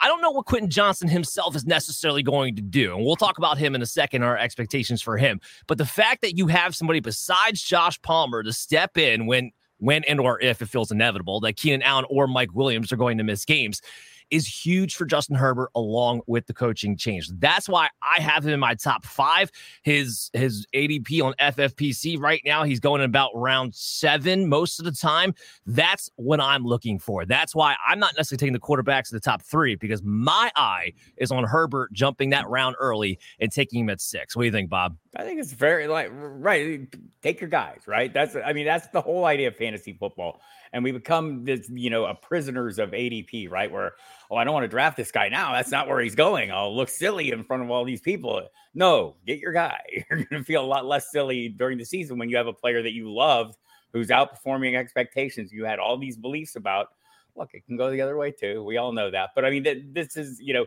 [0.00, 2.94] I don't know what Quentin Johnston himself is necessarily going to do.
[2.94, 5.40] And we'll talk about him in a second, our expectations for him.
[5.66, 10.04] But the fact that you have somebody besides Josh Palmer to step in when, when
[10.04, 13.24] and or if it feels inevitable that Keenan Allen or Mike Williams are going to
[13.24, 13.80] miss games
[14.30, 17.28] is huge for Justin Herbert along with the coaching change.
[17.38, 19.50] That's why I have him in my top five.
[19.82, 24.84] His his ADP on FFPC right now, he's going in about round seven most of
[24.84, 25.34] the time.
[25.66, 27.24] That's what I'm looking for.
[27.24, 30.92] That's why I'm not necessarily taking the quarterbacks in the top three because my eye
[31.16, 34.36] is on Herbert jumping that round early and taking him at six.
[34.36, 34.96] What do you think, Bob?
[35.16, 36.86] I think it's very like right.
[37.22, 38.12] Take your guys, right?
[38.12, 40.40] That's I mean, that's the whole idea of fantasy football
[40.72, 43.70] and we become this, you know, a prisoners of ADP, right?
[43.70, 43.92] Where,
[44.30, 45.52] oh, I don't want to draft this guy now.
[45.52, 46.50] That's not where he's going.
[46.52, 48.42] I'll look silly in front of all these people.
[48.74, 49.80] No, get your guy.
[50.10, 52.52] You're going to feel a lot less silly during the season when you have a
[52.52, 53.56] player that you love
[53.92, 55.52] who's outperforming expectations.
[55.52, 56.88] You had all these beliefs about.
[57.36, 58.64] Look, it can go the other way too.
[58.64, 59.30] We all know that.
[59.34, 60.66] But I mean, this is, you know,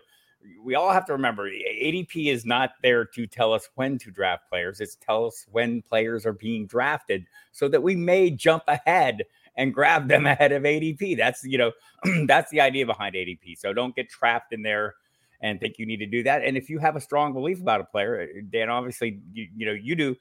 [0.63, 4.49] we all have to remember ADP is not there to tell us when to draft
[4.49, 4.79] players.
[4.79, 9.23] It's tell us when players are being drafted so that we may jump ahead
[9.55, 11.17] and grab them ahead of ADP.
[11.17, 11.71] That's you know
[12.27, 13.57] that's the idea behind ADP.
[13.57, 14.95] So don't get trapped in there
[15.43, 16.43] and think you need to do that.
[16.43, 19.65] And if you have a strong belief about a player, uh, Dan, obviously you, you
[19.65, 20.15] know you do.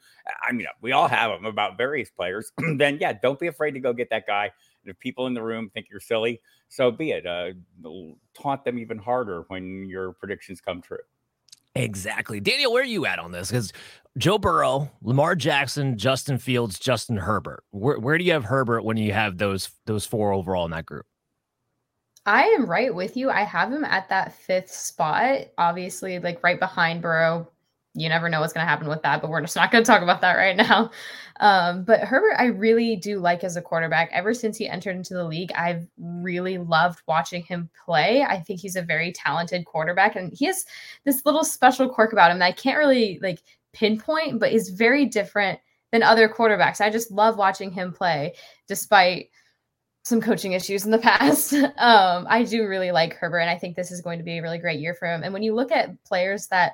[0.46, 2.52] I mean, we all have them about various players.
[2.76, 4.50] then yeah, don't be afraid to go get that guy.
[4.84, 7.26] And if people in the room think you're silly, so be it.
[7.26, 7.50] Uh,
[8.34, 10.98] taunt them even harder when your predictions come true.
[11.76, 12.40] Exactly.
[12.40, 13.48] Daniel, where are you at on this?
[13.48, 13.72] Because
[14.18, 17.62] Joe Burrow, Lamar Jackson, Justin Fields, Justin Herbert.
[17.70, 20.86] Where, where do you have Herbert when you have those those four overall in that
[20.86, 21.06] group?
[22.26, 23.30] I am right with you.
[23.30, 27.48] I have him at that fifth spot, obviously, like right behind Burrow,
[27.94, 29.90] you never know what's going to happen with that, but we're just not going to
[29.90, 30.90] talk about that right now.
[31.42, 34.10] Um, but Herbert, I really do like as a quarterback.
[34.12, 38.22] Ever since he entered into the league, I've really loved watching him play.
[38.22, 40.66] I think he's a very talented quarterback, and he has
[41.06, 43.40] this little special quirk about him that I can't really like
[43.72, 45.60] pinpoint, but is very different
[45.92, 46.80] than other quarterbacks.
[46.80, 48.34] I just love watching him play,
[48.68, 49.30] despite
[50.04, 51.52] some coaching issues in the past.
[51.52, 54.42] Um, I do really like Herbert, and I think this is going to be a
[54.42, 55.22] really great year for him.
[55.22, 56.72] And when you look at players that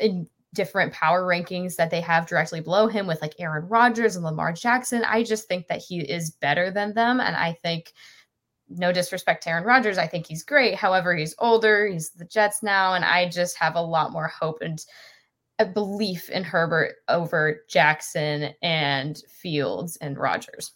[0.00, 4.24] in different power rankings that they have directly below him with like Aaron Rodgers and
[4.24, 7.20] Lamar Jackson, I just think that he is better than them.
[7.20, 7.92] And I think
[8.68, 10.74] no disrespect to Aaron Rodgers, I think he's great.
[10.74, 14.58] However, he's older, he's the Jets now, and I just have a lot more hope
[14.60, 14.78] and
[15.58, 20.72] a belief in Herbert over Jackson and Fields and Rodgers.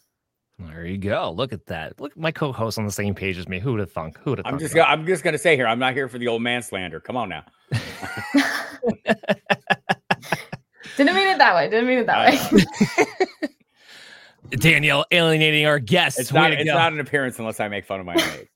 [0.59, 1.31] There you go.
[1.31, 1.99] Look at that.
[1.99, 3.59] Look, my co-host on the same page as me.
[3.59, 4.17] Who would have thunk?
[4.19, 4.45] Who would have?
[4.45, 4.75] I'm just.
[4.75, 5.67] Gonna, I'm just going to say here.
[5.67, 6.99] I'm not here for the old man slander.
[6.99, 7.43] Come on now.
[10.95, 11.69] Didn't mean it that way.
[11.69, 13.49] Didn't mean it that way.
[14.57, 16.19] Danielle alienating our guests.
[16.19, 16.51] It's not.
[16.51, 18.47] It's not an appearance unless I make fun of my age.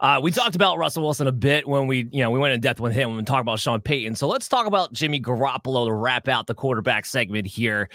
[0.00, 2.60] Uh, we talked about Russell Wilson a bit when we, you know, we went in
[2.60, 4.14] depth with him we talked about Sean Payton.
[4.14, 7.90] So let's talk about Jimmy Garoppolo to wrap out the quarterback segment here.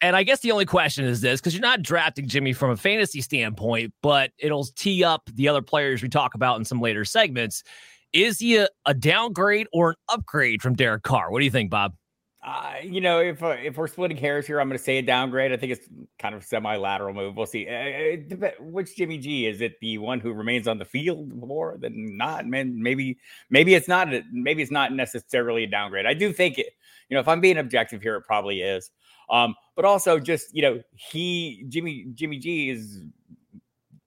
[0.00, 2.76] And I guess the only question is this because you're not drafting Jimmy from a
[2.76, 7.04] fantasy standpoint, but it'll tee up the other players we talk about in some later
[7.04, 7.64] segments.
[8.12, 11.32] Is he a, a downgrade or an upgrade from Derek Carr?
[11.32, 11.94] What do you think, Bob?
[12.40, 15.02] Uh, you know, if uh, if we're splitting hairs here, I'm going to say a
[15.02, 15.52] downgrade.
[15.52, 15.88] I think it's
[16.20, 17.36] kind of semi-lateral move.
[17.36, 17.66] We'll see.
[17.68, 19.80] Uh, which Jimmy G is it?
[19.80, 22.46] The one who remains on the field more than not?
[22.46, 23.18] Man, maybe
[23.50, 24.08] maybe it's not.
[24.32, 26.06] Maybe it's not necessarily a downgrade.
[26.06, 26.74] I do think it.
[27.08, 28.90] You know, if I'm being objective here, it probably is.
[29.30, 33.02] Um, but also just you know, he Jimmy Jimmy G is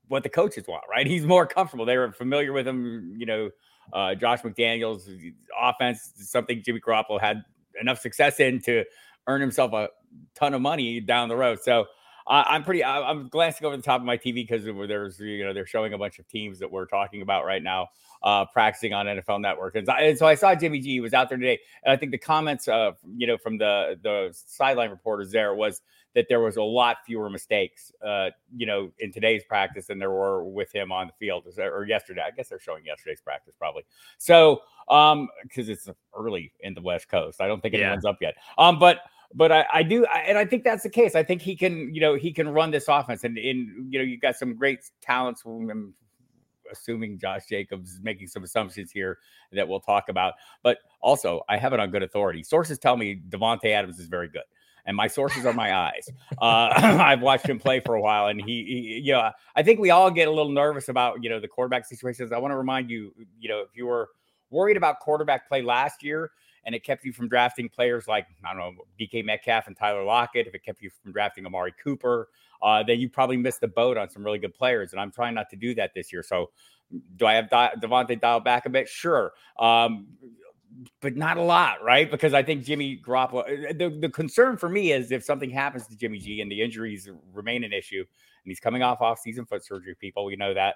[0.08, 1.06] what the coaches want, right?
[1.06, 1.86] He's more comfortable.
[1.86, 3.14] They were familiar with him.
[3.18, 3.50] You know,
[3.92, 5.10] uh, Josh McDaniels
[5.62, 7.44] offense, something Jimmy Garoppolo had
[7.80, 8.84] enough success in to
[9.28, 9.90] earn himself a
[10.36, 11.60] ton of money down the road.
[11.62, 11.86] So
[12.28, 12.84] I'm pretty.
[12.84, 15.94] I, am glancing over the top of my TV because there's you know they're showing
[15.94, 17.88] a bunch of teams that we're talking about right now
[18.24, 21.38] uh, practicing on NFL Network, and, and, so I saw Jimmy G was out there
[21.38, 25.56] today, and I think the comments uh, you know from the the sideline reporters there
[25.56, 25.82] was
[26.14, 30.12] that there was a lot fewer mistakes, uh, you know, in today's practice than there
[30.12, 32.22] were with him on the field or yesterday.
[32.26, 33.84] I guess they're showing yesterday's practice probably.
[34.18, 37.82] So, um, because it's early in the West Coast, I don't think yeah.
[37.82, 38.36] anyone's up yet.
[38.58, 39.00] Um, but
[39.34, 41.16] but I, I do, I, and I think that's the case.
[41.16, 44.04] I think he can, you know, he can run this offense, and in you know,
[44.04, 45.94] you've got some great talents him.
[46.72, 49.18] Assuming Josh Jacobs is making some assumptions here
[49.52, 52.44] that we'll talk about, but also I have it on good authority.
[52.44, 54.44] Sources tell me Davante Adams is very good
[54.86, 56.10] and my sources are my eyes.
[56.42, 59.80] Uh, I've watched him play for a while, and he, he, you know, I think
[59.80, 62.32] we all get a little nervous about you know the quarterback situations.
[62.32, 64.10] I want to remind you, you know, if you were
[64.50, 66.32] worried about quarterback play last year
[66.66, 70.04] and it kept you from drafting players like I don't know DK Metcalf and Tyler
[70.04, 72.30] Lockett, if it kept you from drafting Amari Cooper,
[72.62, 74.92] uh, then you probably missed the boat on some really good players.
[74.92, 76.24] And I'm trying not to do that this year.
[76.24, 76.52] So
[77.16, 78.88] do I have Di- Davante dialed back a bit?
[78.88, 79.34] Sure.
[79.58, 80.08] Um,
[81.02, 82.10] but not a lot, right?
[82.10, 83.70] Because I think Jimmy Garoppolo.
[83.70, 86.62] Uh, the, the concern for me is if something happens to Jimmy G and the
[86.62, 90.76] injuries remain an issue, and he's coming off off-season foot surgery, people, we know that.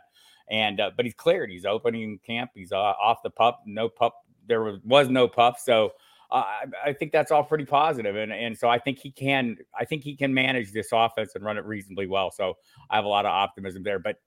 [0.50, 1.50] And uh, but he's cleared.
[1.50, 2.52] He's opening camp.
[2.54, 3.64] He's uh, off the pup.
[3.66, 4.16] No pup.
[4.48, 5.58] There was, was no pup.
[5.58, 5.94] So
[6.30, 8.16] uh, I, I think that's all pretty positive.
[8.16, 9.58] And and so I think he can.
[9.80, 12.30] I think he can manage this offense and run it reasonably well.
[12.30, 12.58] So
[12.92, 13.98] I have a lot of optimism there.
[13.98, 14.18] But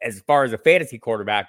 [0.00, 1.48] as far as a fantasy quarterback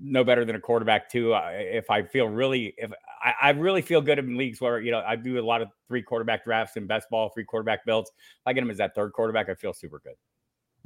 [0.00, 1.34] no better than a quarterback too.
[1.34, 4.90] Uh, if I feel really, if I, I, really feel good in leagues where you
[4.90, 8.10] know I do a lot of three quarterback drafts in best ball, three quarterback builds.
[8.10, 10.14] If I get him as that third quarterback, I feel super good.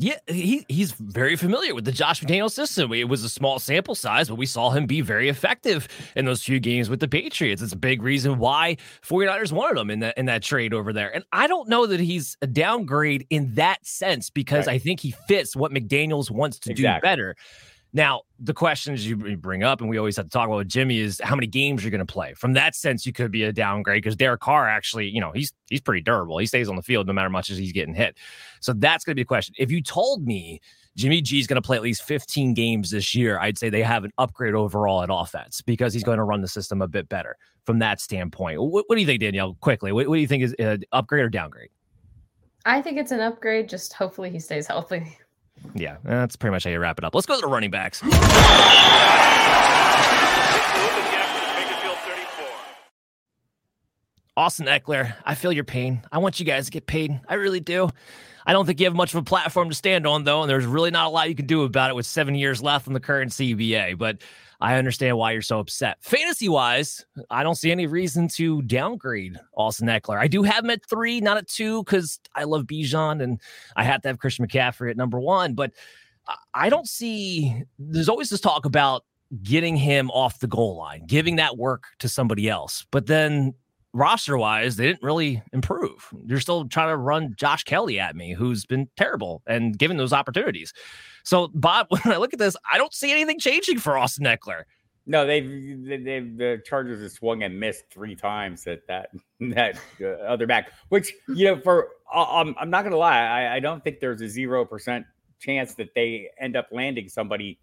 [0.01, 2.93] Yeah, he he's very familiar with the Josh McDaniel system.
[2.93, 6.41] It was a small sample size, but we saw him be very effective in those
[6.41, 7.61] few games with the Patriots.
[7.61, 11.13] It's a big reason why 49ers wanted him in that in that trade over there.
[11.13, 14.75] And I don't know that he's a downgrade in that sense because right.
[14.75, 17.01] I think he fits what McDaniels wants to exactly.
[17.01, 17.37] do better.
[17.99, 21.01] Now, the questions you bring up, and we always have to talk about with Jimmy,
[21.01, 22.33] is how many games you're going to play.
[22.35, 25.53] From that sense, you could be a downgrade because Derek Carr actually, you know, he's
[25.69, 26.39] he's pretty durable.
[26.39, 28.17] He stays on the field no matter much as he's getting hit.
[28.61, 29.53] So that's going to be a question.
[29.59, 30.61] If you told me
[30.97, 33.83] Jimmy G is going to play at least 15 games this year, I'd say they
[33.83, 37.09] have an upgrade overall at offense because he's going to run the system a bit
[37.09, 38.63] better from that standpoint.
[38.63, 39.57] What, what do you think, Danielle?
[39.61, 41.71] Quickly, what, what do you think is uh, upgrade or downgrade?
[42.65, 43.69] I think it's an upgrade.
[43.69, 45.19] Just hopefully he stays healthy.
[45.75, 47.15] Yeah, that's pretty much how you wrap it up.
[47.15, 48.03] Let's go to the running backs.
[54.39, 56.01] Austin Ekeler, I feel your pain.
[56.13, 57.21] I want you guys to get paid.
[57.29, 57.91] I really do.
[58.47, 60.65] I don't think you have much of a platform to stand on, though, and there's
[60.65, 63.01] really not a lot you can do about it with seven years left on the
[63.01, 63.99] current CBA.
[63.99, 64.23] But
[64.61, 65.97] I understand why you're so upset.
[66.03, 70.21] Fantasy wise, I don't see any reason to downgrade Austin Ekeler.
[70.21, 73.41] I do have him at three, not at two, because I love Bijan and
[73.75, 75.55] I have to have Christian McCaffrey at number one.
[75.55, 75.73] But
[76.55, 79.05] I don't see, there's always this talk about
[79.43, 82.87] getting him off the goal line, giving that work to somebody else.
[82.93, 83.55] But then
[83.93, 86.09] roster wise, they didn't really improve.
[86.27, 90.13] You're still trying to run Josh Kelley at me, who's been terrible and given those
[90.13, 90.73] opportunities.
[91.25, 94.63] So, Bob, when I look at this, I don't see anything changing for Austin Ekeler.
[95.07, 95.49] No, they've,
[95.89, 99.09] they've the Chargers have swung and missed three times at that
[99.41, 100.71] that uh, other back.
[100.91, 104.29] Which you know, for um, I'm not gonna lie, I, I don't think there's a
[104.29, 105.07] zero percent
[105.41, 107.59] chance that they end up landing somebody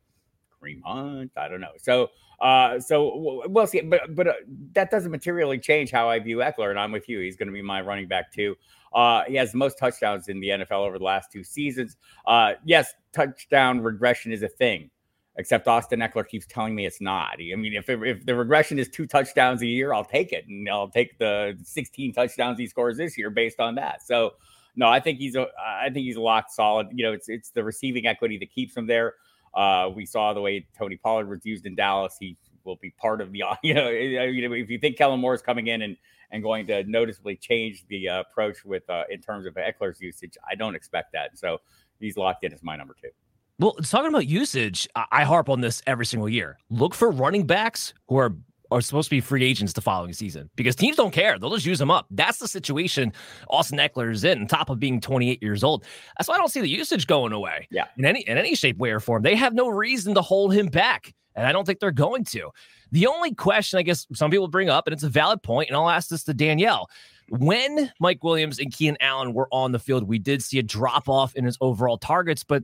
[0.84, 1.32] Hunt.
[1.38, 1.74] I don't know.
[1.78, 3.82] So, uh, so we'll see.
[3.82, 4.34] But but uh,
[4.74, 7.20] that doesn't materially change how I view Ekeler, and I'm with you.
[7.20, 8.56] He's going to be my running back too.
[8.94, 11.98] Uh, he has the most touchdowns in the NFL over the last two seasons.
[12.26, 14.90] Uh, yes, touchdown regression is a thing,
[15.38, 17.34] except Austin Ekeler keeps telling me it's not.
[17.34, 20.70] I mean, if, if the regression is two touchdowns a year, I'll take it, and
[20.70, 24.06] I'll take the 16 touchdowns he scores this year based on that.
[24.06, 24.34] So.
[24.78, 25.48] No, I think he's a.
[25.58, 26.88] I think he's locked solid.
[26.92, 29.14] You know, it's it's the receiving equity that keeps him there.
[29.56, 32.18] Uh, we saw the way Tony Pollard was used in Dallas.
[32.20, 35.68] He will be part of the, you know, if you think Kellen Moore is coming
[35.68, 35.98] in and,
[36.32, 40.38] and going to noticeably change the uh, approach with uh, in terms of Ekeler's usage,
[40.50, 41.38] I don't expect that.
[41.38, 41.60] So
[42.00, 43.10] he's locked in as my number two.
[43.58, 46.58] Well, talking about usage, I harp on this every single year.
[46.70, 48.36] Look for running backs who are
[48.72, 51.38] are supposed to be free agents the following season because teams don't care.
[51.38, 52.08] They'll just use them up.
[52.12, 53.14] That's the situation
[53.50, 55.86] Austin Ekeler is in, on top of being 28 years old.
[56.18, 57.68] That's why I don't see the usage going away.
[57.72, 57.86] Yeah.
[57.98, 59.24] In any in any shape, way, or form.
[59.24, 61.14] They have no reason to hold him back.
[61.36, 62.50] And I don't think they're going to.
[62.92, 65.76] The only question I guess some people bring up, and it's a valid point, and
[65.76, 66.90] I'll ask this to Danielle.
[67.28, 71.10] When Mike Williams and Keenan Allen were on the field, we did see a drop
[71.10, 72.64] off in his overall targets, but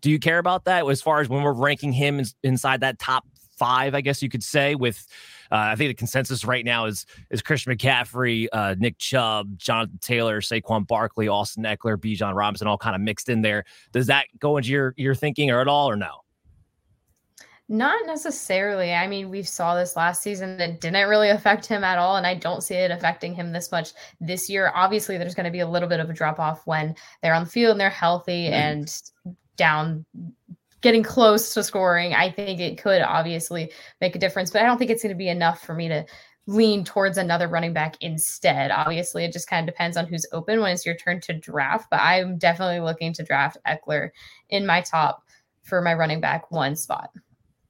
[0.00, 3.24] do you care about that as far as when we're ranking him inside that top
[3.60, 5.06] five, I guess you could say, with
[5.52, 9.98] uh, I think the consensus right now is is Christian McCaffrey, uh, Nick Chubb, Jonathan
[10.00, 13.64] Taylor, Saquon Barkley, Austin Ekeler, Bijan Robinson, all kind of mixed in there.
[13.92, 16.22] Does that go into your your thinking or at all, or no?
[17.68, 18.92] Not necessarily.
[18.92, 20.60] I mean, we saw this last season.
[20.60, 22.16] It didn't really affect him at all.
[22.16, 24.72] And I don't see it affecting him this much this year.
[24.74, 27.44] Obviously, there's going to be a little bit of a drop off when they're on
[27.44, 28.54] the field and they're healthy mm-hmm.
[28.54, 29.02] and
[29.56, 30.04] down
[30.80, 34.78] getting close to scoring, I think it could obviously make a difference, but I don't
[34.78, 36.04] think it's going to be enough for me to
[36.46, 38.70] lean towards another running back instead.
[38.70, 41.88] Obviously, it just kind of depends on who's open when it's your turn to draft,
[41.90, 44.10] but I'm definitely looking to draft Ekeler
[44.48, 45.22] in my top
[45.62, 47.10] for my running back one spot.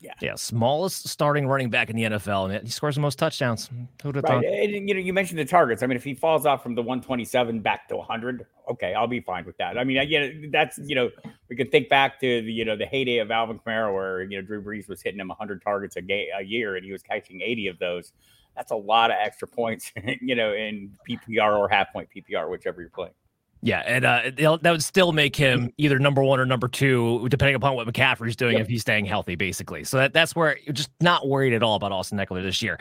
[0.00, 0.14] Yeah.
[0.20, 0.34] Yeah.
[0.34, 3.68] Smallest starting running back in the NFL, and he scores the most touchdowns.
[4.02, 4.32] Who'd have right.
[4.32, 4.44] thought?
[4.44, 5.82] And, you know, you mentioned the targets.
[5.82, 9.20] I mean, if he falls off from the 127 back to 100, okay, I'll be
[9.20, 9.76] fine with that.
[9.76, 11.10] I mean, yeah, that's you know,
[11.50, 14.40] we can think back to the you know the heyday of Alvin Kamara, where you
[14.40, 17.02] know Drew Brees was hitting him 100 targets a, ga- a year, and he was
[17.02, 18.12] catching 80 of those.
[18.56, 22.80] That's a lot of extra points, you know, in PPR or half point PPR, whichever
[22.80, 23.12] you're playing.
[23.62, 27.56] Yeah, and uh, that would still make him either number one or number two, depending
[27.56, 28.62] upon what McCaffrey's doing yep.
[28.62, 29.84] if he's staying healthy, basically.
[29.84, 32.78] So that, that's where you're just not worried at all about Austin Ekeler this year.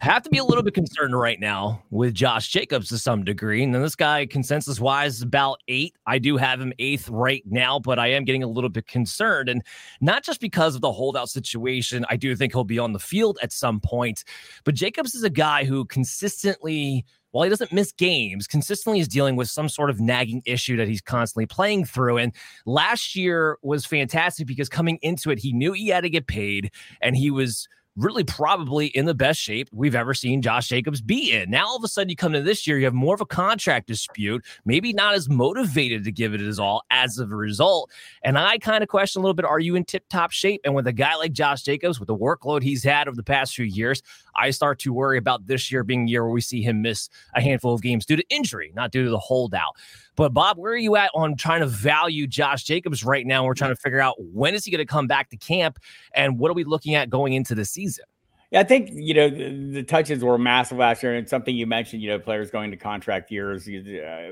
[0.00, 3.64] Have to be a little bit concerned right now with Josh Jacobs to some degree.
[3.64, 5.92] And then this guy, consensus wise, is about eight.
[6.06, 9.48] I do have him eighth right now, but I am getting a little bit concerned.
[9.48, 9.60] And
[10.00, 13.38] not just because of the holdout situation, I do think he'll be on the field
[13.42, 14.22] at some point.
[14.62, 19.36] But Jacobs is a guy who consistently while he doesn't miss games, consistently is dealing
[19.36, 22.18] with some sort of nagging issue that he's constantly playing through.
[22.18, 22.32] And
[22.66, 26.70] last year was fantastic because coming into it, he knew he had to get paid
[27.00, 31.32] and he was really probably in the best shape we've ever seen Josh Jacobs be
[31.32, 31.50] in.
[31.50, 33.26] Now, all of a sudden, you come to this year, you have more of a
[33.26, 37.90] contract dispute, maybe not as motivated to give it as all as of a result.
[38.22, 40.60] And I kind of question a little bit are you in tip top shape?
[40.64, 43.54] And with a guy like Josh Jacobs, with the workload he's had over the past
[43.54, 44.00] few years,
[44.38, 47.08] I start to worry about this year being a year where we see him miss
[47.34, 49.76] a handful of games due to injury, not due to the holdout.
[50.16, 53.44] But Bob, where are you at on trying to value Josh Jacobs right now?
[53.44, 55.78] We're trying to figure out when is he going to come back to camp
[56.14, 58.04] and what are we looking at going into the season?
[58.50, 61.54] Yeah, I think you know the, the, touches were massive last year, and it's something
[61.54, 63.68] you mentioned, you know, players going to contract years.
[63.68, 64.30] Uh,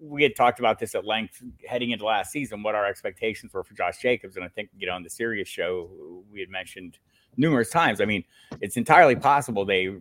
[0.00, 3.62] we had talked about this at length heading into last season, what our expectations were
[3.62, 6.98] for Josh Jacobs, and I think you know on the Sirius show we had mentioned
[7.36, 8.00] numerous times.
[8.00, 8.24] I mean,
[8.60, 9.94] it's entirely possible they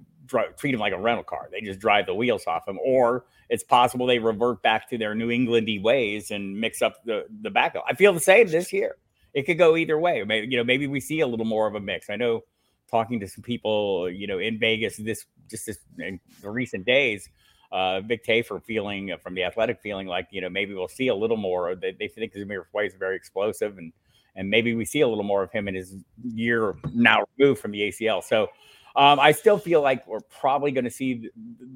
[0.57, 1.49] treat him like a rental car.
[1.51, 5.15] They just drive the wheels off him, or it's possible they revert back to their
[5.15, 7.83] New Englandy ways and mix up the the backup.
[7.87, 8.97] I feel the same this year.
[9.33, 10.23] It could go either way.
[10.23, 12.09] Maybe you know, maybe we see a little more of a mix.
[12.09, 12.43] I know
[12.89, 17.29] talking to some people, you know, in Vegas this just this in the recent days.
[17.71, 21.15] Uh, Vic Tafur feeling from the Athletic feeling like you know maybe we'll see a
[21.15, 21.75] little more.
[21.75, 23.91] They, they think Zamir White is very explosive and
[24.35, 27.71] and maybe we see a little more of him in his year now removed from
[27.71, 28.23] the ACL.
[28.23, 28.49] So
[28.95, 31.29] um, I still feel like we're probably going to see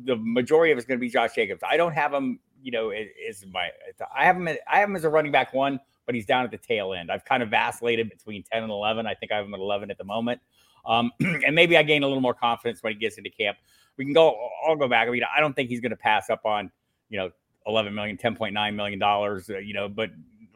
[0.05, 1.61] the, majority of it's going to be Josh Jacobs.
[1.67, 3.69] I don't have him, you know, is my
[4.15, 6.51] I have him I have him as a running back one, but he's down at
[6.51, 7.11] the tail end.
[7.11, 9.05] I've kind of vacillated between 10 and 11.
[9.05, 10.39] I think I have him at 11 at the moment.
[10.85, 13.57] Um, and maybe I gain a little more confidence when he gets into camp.
[13.97, 14.49] we can go.
[14.65, 15.07] I'll go back.
[15.07, 16.71] I mean, I don't think he's going to pass up on
[17.09, 17.31] you know
[17.67, 19.49] 11 million, 10.9 million dollars.
[19.49, 20.09] Uh, you know, but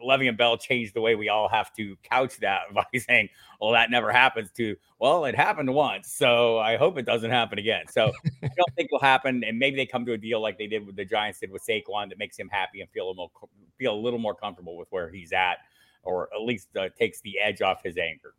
[0.04, 3.30] Le'Veon Bell changed the way we all have to couch that by saying,
[3.60, 7.60] "Well, that never happens." To well, it happened once, so I hope it doesn't happen
[7.60, 7.86] again.
[7.90, 8.12] So
[8.44, 10.86] I don't think will happen, and maybe they come to a deal like they did
[10.86, 13.32] with the Giants did with Saquon that makes him happy and feel a little
[13.78, 15.58] feel a little more comfortable with where he's at,
[16.04, 18.34] or at least uh, takes the edge off his anger.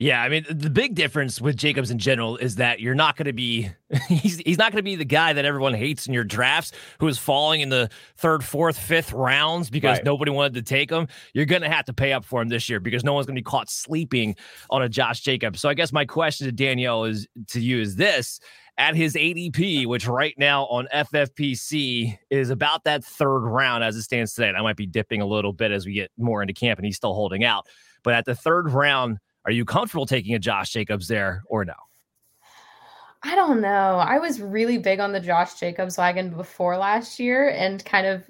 [0.00, 3.26] Yeah, I mean the big difference with Jacobs in general is that you're not going
[3.26, 3.70] to be
[4.08, 7.06] he's he's not going to be the guy that everyone hates in your drafts who
[7.06, 10.04] is falling in the third, fourth, fifth rounds because right.
[10.04, 11.06] nobody wanted to take him.
[11.34, 13.36] You're going to have to pay up for him this year because no one's going
[13.36, 14.36] to be caught sleeping
[14.70, 15.60] on a Josh Jacobs.
[15.60, 18.40] So I guess my question to Danielle is to you is this
[18.78, 24.02] at his ADP, which right now on FFPC is about that third round as it
[24.04, 24.48] stands today.
[24.48, 26.86] And I might be dipping a little bit as we get more into camp and
[26.86, 27.66] he's still holding out.
[28.02, 31.74] But at the third round are you comfortable taking a Josh Jacobs there or no?
[33.22, 33.98] I don't know.
[33.98, 38.24] I was really big on the Josh Jacobs wagon before last year and kind of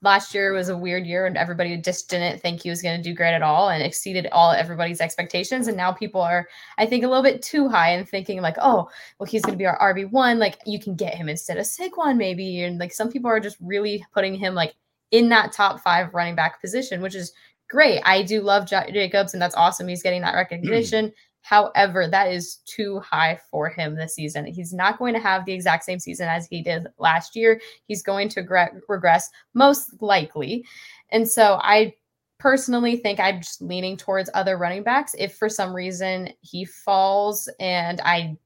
[0.00, 3.02] last year was a weird year and everybody just didn't think he was going to
[3.02, 6.46] do great at all and exceeded all everybody's expectations and now people are
[6.78, 8.88] i think a little bit too high and thinking like oh
[9.18, 12.16] well he's going to be our rb1 like you can get him instead of Saquon
[12.16, 14.74] maybe and like some people are just really putting him like
[15.10, 17.32] in that top 5 running back position which is
[17.72, 18.02] great.
[18.04, 19.88] I do love Jacobs, and that's awesome.
[19.88, 21.06] He's getting that recognition.
[21.06, 21.12] Mm.
[21.40, 24.44] However, that is too high for him this season.
[24.44, 27.60] He's not going to have the exact same season as he did last year.
[27.86, 30.64] He's going to gre- regress most likely.
[31.08, 31.94] And so I
[32.38, 35.16] personally think I'm just leaning towards other running backs.
[35.18, 38.36] If for some reason he falls and I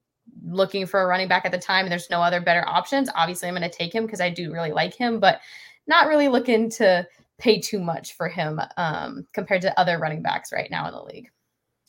[0.45, 3.49] looking for a running back at the time and there's no other better options, obviously
[3.49, 5.41] I'm going to take him because I do really like him, but
[5.87, 7.07] not really looking to
[7.39, 11.03] pay too much for him um, compared to other running backs right now in the
[11.03, 11.30] league.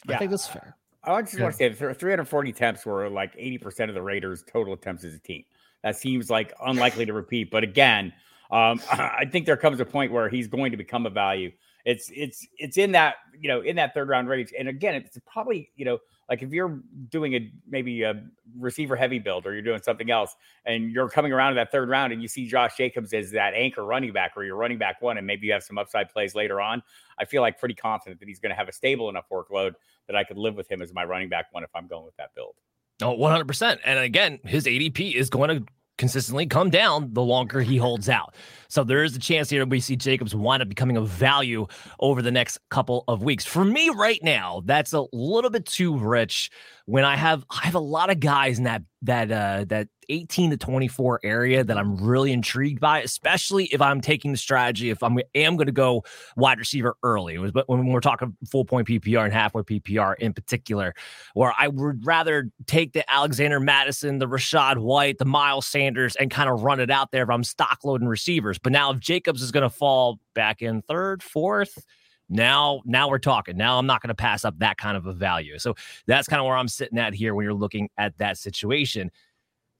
[0.07, 0.15] Yeah.
[0.15, 0.75] I think that's fair.
[1.03, 1.43] I just yeah.
[1.43, 5.19] want to say 340 attempts were like 80% of the Raiders' total attempts as a
[5.19, 5.43] team.
[5.83, 7.49] That seems like unlikely to repeat.
[7.49, 8.11] But again,
[8.51, 11.51] um, I think there comes a point where he's going to become a value.
[11.85, 14.51] It's it's it's in that you know in that third round range.
[14.57, 15.99] And again, it's probably you know
[16.29, 18.23] like if you're doing a maybe a
[18.57, 21.89] receiver heavy build or you're doing something else and you're coming around in that third
[21.89, 25.01] round and you see Josh Jacobs as that anchor running back or you're running back
[25.01, 26.83] one and maybe you have some upside plays later on,
[27.17, 29.73] I feel like pretty confident that he's going to have a stable enough workload
[30.07, 32.15] that I could live with him as my running back one if I'm going with
[32.17, 32.55] that build.
[33.01, 33.79] Oh, 100%.
[33.85, 38.35] And again, his ADP is going to consistently come down the longer he holds out.
[38.69, 41.67] So there is a chance here we see Jacobs wind up becoming a value
[41.99, 43.45] over the next couple of weeks.
[43.45, 46.51] For me right now, that's a little bit too rich
[46.85, 50.51] when I have I have a lot of guys in that that uh that 18
[50.51, 55.03] to 24 area that I'm really intrigued by, especially if I'm taking the strategy if
[55.03, 56.03] I'm am going to go
[56.35, 57.37] wide receiver early.
[57.51, 60.93] But when we're talking full point PPR and halfway PPR in particular,
[61.33, 66.31] where I would rather take the Alexander Mattison, the Rachaad White, the Miles Sanders, and
[66.31, 68.57] kind of run it out there if I'm stock loading receivers.
[68.57, 71.85] But now if Jacobs is going to fall back in third, fourth,
[72.29, 73.57] now now we're talking.
[73.57, 75.57] Now i'm not going to pass up that kind of a value.
[75.59, 75.75] So
[76.05, 79.11] that's kind of where i'm sitting at here when you're looking at that situation.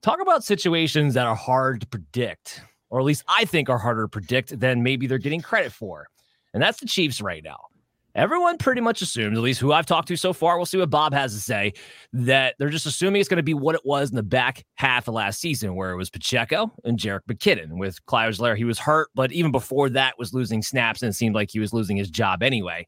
[0.02, 4.04] Talk about situations that are hard to predict or at least i think are harder
[4.04, 6.08] to predict than maybe they're getting credit for
[6.54, 7.60] and that's the chiefs right now
[8.18, 10.90] everyone pretty much assumes, at least who I've talked to so far, we'll see what
[10.90, 11.74] Bob has to say,
[12.12, 15.08] that they're just assuming it's going to be what it was in the back half
[15.08, 17.78] of last season, where it was Pacheco and Jerick McKinnon.
[17.78, 21.14] With Clyde Lair, he was hurt, but even before that was losing snaps and it
[21.14, 22.88] seemed like he was losing his job anyway.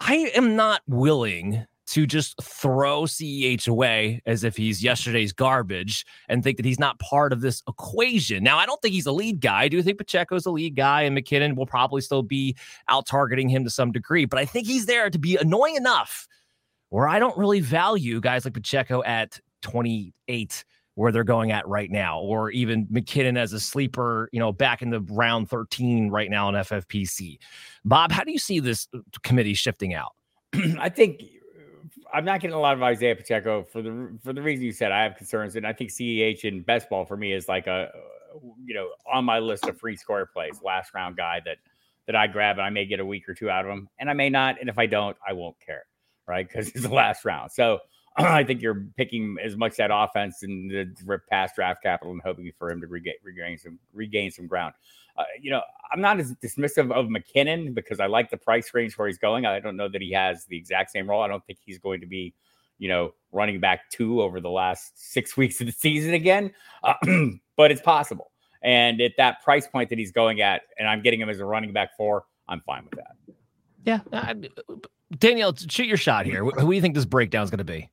[0.00, 6.42] I am not willing to just throw CEH away as if he's yesterday's garbage and
[6.42, 8.42] think that he's not part of this equation.
[8.42, 9.62] Now, I don't think he's a lead guy.
[9.62, 12.56] I do think Pacheco's a lead guy, and McKinnon will probably still be
[12.88, 16.26] out targeting him to some degree, but I think he's there to be annoying enough
[16.90, 20.64] where I don't really value guys like Pacheco at 28
[20.96, 24.80] where they're going at right now, or even McKinnon as a sleeper, you know, back
[24.80, 27.38] in the round 13 right now in FFPC.
[27.84, 28.88] Bob, how do you see this
[29.22, 30.12] committee shifting out?
[30.78, 31.22] I think
[32.12, 34.92] I'm not getting a lot of Isaiah Pacheco for the for the reason you said.
[34.92, 37.90] I have concerns, and I think CEH in best ball for me is like a
[38.64, 41.58] you know on my list of free score plays, last round guy that
[42.06, 44.08] that I grab, and I may get a week or two out of him, and
[44.08, 45.84] I may not, and if I don't, I won't care,
[46.26, 46.46] right?
[46.46, 47.52] Because it's the last round.
[47.52, 47.80] So
[48.16, 52.50] I think you're picking as much that offense and the past draft capital and hoping
[52.58, 54.74] for him to regain, regain some regain some ground.
[55.18, 55.62] Uh, you know,
[55.92, 59.46] I'm not as dismissive of McKinnon because I like the price range where he's going.
[59.46, 61.22] I don't know that he has the exact same role.
[61.22, 62.34] I don't think he's going to be,
[62.78, 66.52] you know, running back two over the last six weeks of the season again,
[66.82, 66.94] uh,
[67.56, 68.32] but it's possible.
[68.62, 71.44] And at that price point that he's going at, and I'm getting him as a
[71.44, 73.34] running back four, I'm fine with that.
[73.84, 74.00] Yeah.
[74.12, 74.34] Uh,
[75.18, 76.44] Danielle, shoot your shot here.
[76.44, 77.88] Who do you think this breakdown is going to be?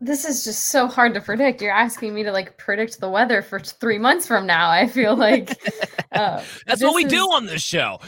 [0.00, 1.60] This is just so hard to predict.
[1.60, 4.70] You're asking me to like predict the weather for three months from now.
[4.70, 5.50] I feel like
[6.12, 7.98] uh, that's what we is, do on this show.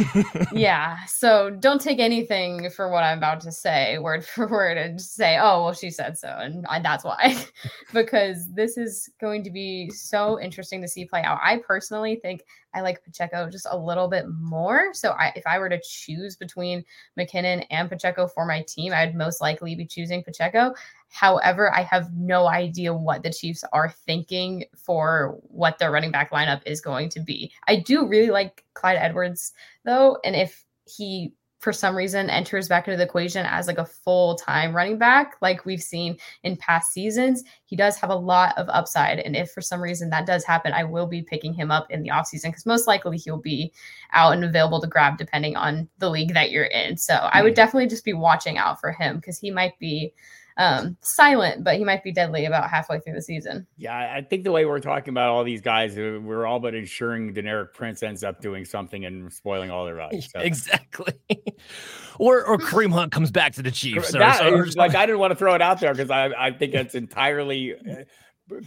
[0.52, 1.04] yeah.
[1.06, 5.14] So don't take anything for what I'm about to say word for word and just
[5.14, 6.28] say, oh, well, she said so.
[6.28, 7.36] And I, that's why,
[7.94, 11.38] because this is going to be so interesting to see play out.
[11.40, 12.42] I personally think
[12.74, 14.92] I like Pacheco just a little bit more.
[14.92, 16.84] So I, if I were to choose between
[17.18, 20.74] McKinnon and Pacheco for my team, I'd most likely be choosing Pacheco.
[21.10, 26.30] However, I have no idea what the Chiefs are thinking for what their running back
[26.30, 27.52] lineup is going to be.
[27.66, 29.52] I do really like Clyde Edwards
[29.84, 33.84] though, and if he for some reason enters back into the equation as like a
[33.84, 38.68] full-time running back like we've seen in past seasons he does have a lot of
[38.68, 41.90] upside and if for some reason that does happen i will be picking him up
[41.90, 43.72] in the offseason because most likely he'll be
[44.12, 47.52] out and available to grab depending on the league that you're in so i would
[47.52, 47.56] hmm.
[47.56, 50.12] definitely just be watching out for him because he might be
[50.58, 53.66] um, silent, but he might be deadly about halfway through the season.
[53.76, 56.74] Yeah, I think the way we're talking about all these guys, uh, we're all but
[56.74, 60.28] ensuring Deneric Prince ends up doing something and spoiling all their rides.
[60.32, 60.40] So.
[60.40, 61.14] Exactly.
[62.18, 64.12] or or Kareem Hunt comes back to the Chiefs.
[64.12, 66.50] That, or, or like I didn't want to throw it out there because I, I
[66.50, 67.74] think it's entirely.
[67.74, 68.04] Uh,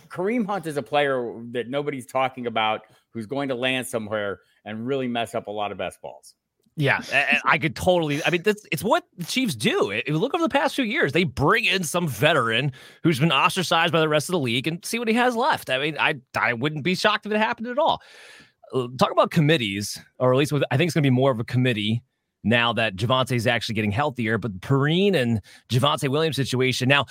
[0.07, 2.81] Kareem Hunt is a player that nobody's talking about
[3.13, 6.35] who's going to land somewhere and really mess up a lot of best balls.
[6.77, 7.01] Yeah,
[7.43, 8.23] I could totally.
[8.23, 9.91] I mean, that's it's what the Chiefs do.
[9.91, 12.71] If you look over the past few years, they bring in some veteran
[13.03, 15.69] who's been ostracized by the rest of the league and see what he has left.
[15.69, 18.01] I mean, I I wouldn't be shocked if it happened at all.
[18.73, 21.31] Uh, talk about committees, or at least with, I think it's going to be more
[21.31, 22.01] of a committee
[22.45, 24.37] now that Javonte is actually getting healthier.
[24.37, 27.05] But Perine and Javonte Williams situation now.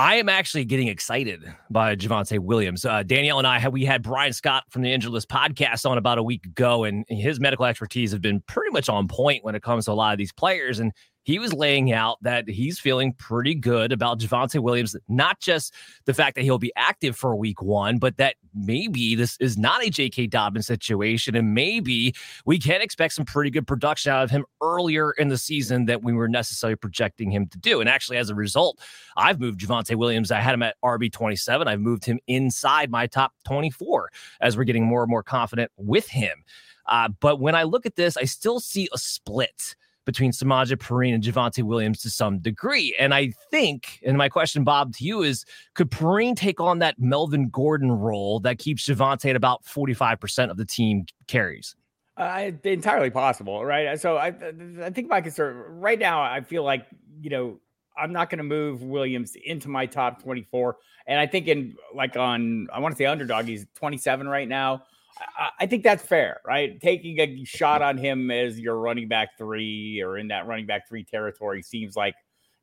[0.00, 2.86] I am actually getting excited by Javonte Williams.
[2.86, 6.16] Uh, Danielle and I we had Brian Scott from the Injured List podcast on about
[6.16, 9.62] a week ago, and his medical expertise have been pretty much on point when it
[9.62, 10.80] comes to a lot of these players.
[10.80, 10.92] And
[11.22, 15.74] he was laying out that he's feeling pretty good about Javonte Williams, not just
[16.06, 19.84] the fact that he'll be active for week one, but that maybe this is not
[19.84, 20.28] a J.K.
[20.28, 21.36] Dobbins situation.
[21.36, 22.14] And maybe
[22.46, 26.02] we can expect some pretty good production out of him earlier in the season that
[26.02, 27.80] we were necessarily projecting him to do.
[27.80, 28.80] And actually, as a result,
[29.16, 30.30] I've moved Javonte Williams.
[30.30, 31.68] I had him at RB 27.
[31.68, 34.10] I've moved him inside my top 24
[34.40, 36.44] as we're getting more and more confident with him.
[36.86, 41.14] Uh, but when I look at this, I still see a split between Samaje Perine
[41.14, 42.96] and Javonte Williams to some degree.
[42.98, 45.44] And I think, and my question, Bob, to you is
[45.74, 50.56] could Perine take on that Melvin Gordon role that keeps Javonte at about 45% of
[50.56, 51.76] the team carries?
[52.16, 53.98] Uh, entirely possible, right?
[53.98, 54.34] So I,
[54.82, 56.86] I think my concern right now, I feel like
[57.18, 57.60] you know
[57.96, 60.76] I'm not going to move Williams into my top 24,
[61.06, 64.82] and I think in like on I want to say underdog, he's 27 right now.
[65.58, 66.80] I think that's fair, right?
[66.80, 70.88] Taking a shot on him as your running back three or in that running back
[70.88, 72.14] three territory seems like,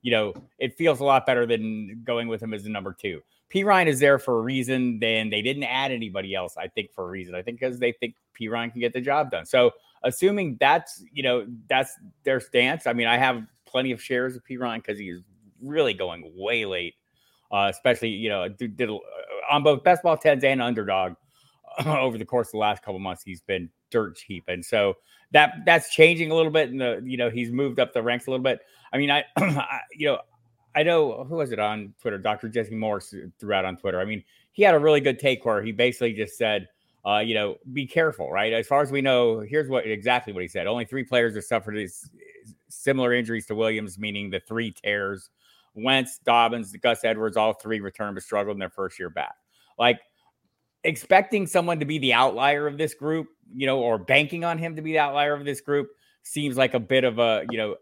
[0.02, 3.22] you know, it feels a lot better than going with him as a number two.
[3.54, 5.00] Perine is there for a reason.
[5.00, 7.36] Then they didn't add anybody else, I think, for a reason.
[7.36, 9.46] I think because they think Perine can get the job done.
[9.46, 9.72] So,
[10.04, 11.94] assuming that's, you know, that's
[12.24, 12.88] their stance.
[12.88, 15.22] I mean, I have plenty of shares of Perine because he's
[15.62, 16.96] really going way late,
[17.52, 18.98] uh, especially, you know, did, did, uh,
[19.50, 21.14] on both best ball tens and underdog
[21.86, 24.96] over the course of the last couple months, he's been dirt cheap, and so
[25.32, 26.70] that that's changing a little bit.
[26.70, 28.62] And the you know he's moved up the ranks a little bit.
[28.92, 30.20] I mean, I, I you know
[30.76, 32.20] I know who was it on Twitter?
[32.20, 32.50] Dr.
[32.50, 34.00] Jesse Morse threw out on Twitter.
[34.00, 36.68] I mean, he had a really good take where he basically just said,
[37.04, 38.54] uh, you know, be careful, right?
[38.54, 40.68] As far as we know, here's what exactly what he said.
[40.68, 42.10] Only three players have suffered these
[42.70, 45.32] similar injuries to Williams, meaning the three tears.
[45.74, 49.36] Wentz, Dobbins, Gus Edwards, all three returned but struggled in their first year back.
[49.80, 50.00] Like
[50.88, 54.76] expecting someone to be the outlier of this group, you know, or banking on him
[54.78, 55.90] to be the outlier of this group
[56.24, 57.76] seems like a bit of a, you know,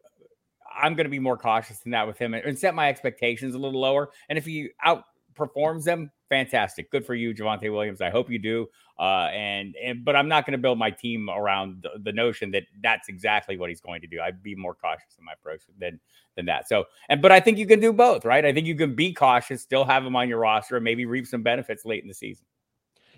[0.75, 3.59] I'm going to be more cautious than that with him and set my expectations a
[3.59, 4.09] little lower.
[4.27, 6.91] And if he outperforms them, fantastic.
[6.91, 8.01] Good for you, Javonte Williams.
[8.01, 8.67] I hope you do.
[8.99, 12.49] Uh, and, and but I'm not going to build my team around the, the, notion
[12.51, 14.19] that that's exactly what he's going to do.
[14.19, 15.99] I'd be more cautious in my approach than
[16.35, 16.67] than that.
[16.67, 18.45] So, and but I think you can do both, right?
[18.45, 21.27] I think you can be cautious, still have him on your roster, and maybe reap
[21.27, 22.45] some benefits late in the season.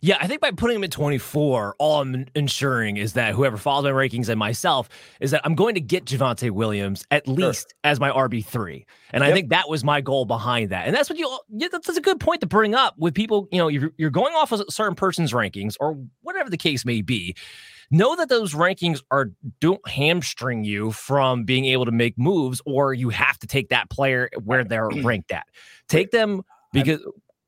[0.01, 3.85] Yeah, I think by putting him at 24, all I'm ensuring is that whoever follows
[3.85, 4.89] my rankings and myself
[5.19, 7.77] is that I'm going to get Javonte Williams at least sure.
[7.83, 8.85] as my RB3.
[9.11, 9.31] And yep.
[9.31, 10.87] I think that was my goal behind that.
[10.87, 13.47] And that's what you, yeah, that's, that's a good point to bring up with people.
[13.51, 16.85] You know, you're, you're going off of a certain person's rankings or whatever the case
[16.85, 17.35] may be.
[17.89, 19.31] Know that those rankings are
[19.61, 23.89] don't hamstring you from being able to make moves, or you have to take that
[23.89, 25.45] player where they're ranked at.
[25.87, 26.41] Take them
[26.73, 26.99] because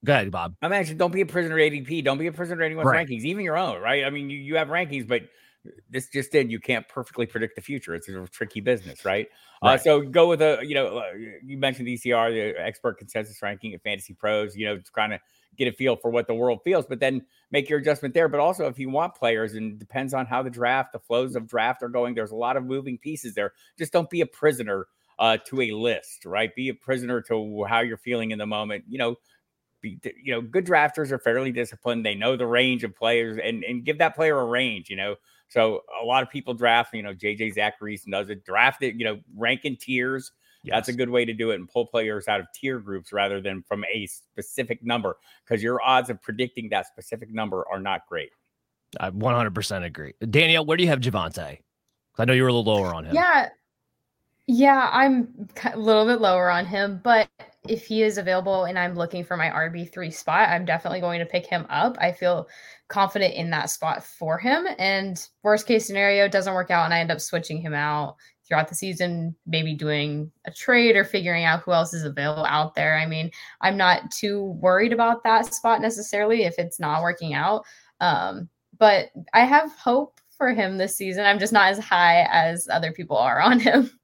[0.06, 0.56] Go ahead, Bob.
[0.62, 2.04] I'm actually don't be a prisoner to ADP.
[2.04, 3.08] Don't be a prisoner of anyone's right.
[3.08, 4.06] rankings, even your own, right?
[4.06, 5.24] I mean, you, you have rankings, but
[5.90, 7.94] this just in, you can't perfectly predict the future.
[7.94, 9.28] It's a tricky business, right?
[9.62, 9.74] right.
[9.74, 11.12] Uh, so go with a, you know, uh,
[11.44, 15.20] you mentioned ECR, the expert consensus ranking at Fantasy Pros, you know, to kind of
[15.58, 18.30] get a feel for what the world feels, but then make your adjustment there.
[18.30, 21.46] But also, if you want players, and depends on how the draft, the flows of
[21.46, 23.52] draft are going, there's a lot of moving pieces there.
[23.78, 24.88] Just don't be a prisoner
[25.20, 26.56] uh, to a list, right?
[26.56, 28.86] Be a prisoner to how you're feeling in the moment.
[28.88, 29.16] You know,
[29.82, 32.06] be, you know, good drafters are fairly disciplined.
[32.06, 35.16] They know the range of players and, and give that player a range, you know.
[35.50, 39.06] So a lot of people draft, you know, JJ Zachariason does it, draft it, you
[39.06, 40.32] know, rank in tiers.
[40.64, 40.76] Yes.
[40.76, 43.42] That's a good way to do it and pull players out of tier groups rather
[43.42, 48.02] than from a specific number because your odds of predicting that specific number are not
[48.08, 48.32] great.
[49.00, 50.14] I 100% agree.
[50.30, 51.60] Danielle, where do you have Javonte?
[52.18, 53.16] I know you were a little lower on him.
[53.16, 53.50] Yeah.
[54.52, 57.30] Yeah, I'm a little bit lower on him, but
[57.70, 61.26] if he is available and I'm looking for my RB3 spot, I'm definitely going to
[61.26, 61.98] pick him up.
[62.02, 62.48] I feel
[62.88, 64.68] confident in that spot for him.
[64.80, 68.16] And worst case scenario doesn't work out and I end up switching him out
[68.48, 72.74] throughout the season, maybe doing a trade or figuring out who else is available out
[72.74, 72.98] there.
[72.98, 73.30] I mean,
[73.62, 77.64] I'm not too worried about that spot necessarily if it's not working out.
[78.02, 78.50] Um,
[78.80, 81.26] but I have hope for him this season.
[81.26, 83.92] I'm just not as high as other people are on him.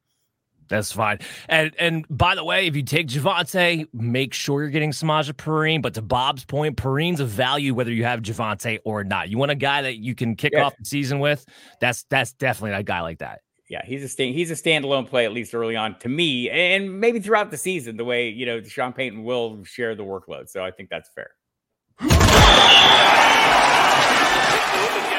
[0.67, 1.19] That's fine.
[1.47, 5.81] And and by the way, if you take Javonte, make sure you're getting Samaje Perine.
[5.81, 9.29] But to Bob's point, Perine's a value whether you have Javonte or not.
[9.29, 10.63] You want a guy that you can kick yeah.
[10.63, 11.45] off the season with.
[11.79, 13.41] That's that's definitely a guy like that.
[13.69, 16.99] Yeah, he's a stand, he's a standalone play at least early on to me, and
[16.99, 17.97] maybe throughout the season.
[17.97, 21.31] The way you know Sean Payton will share the workload, so I think that's fair.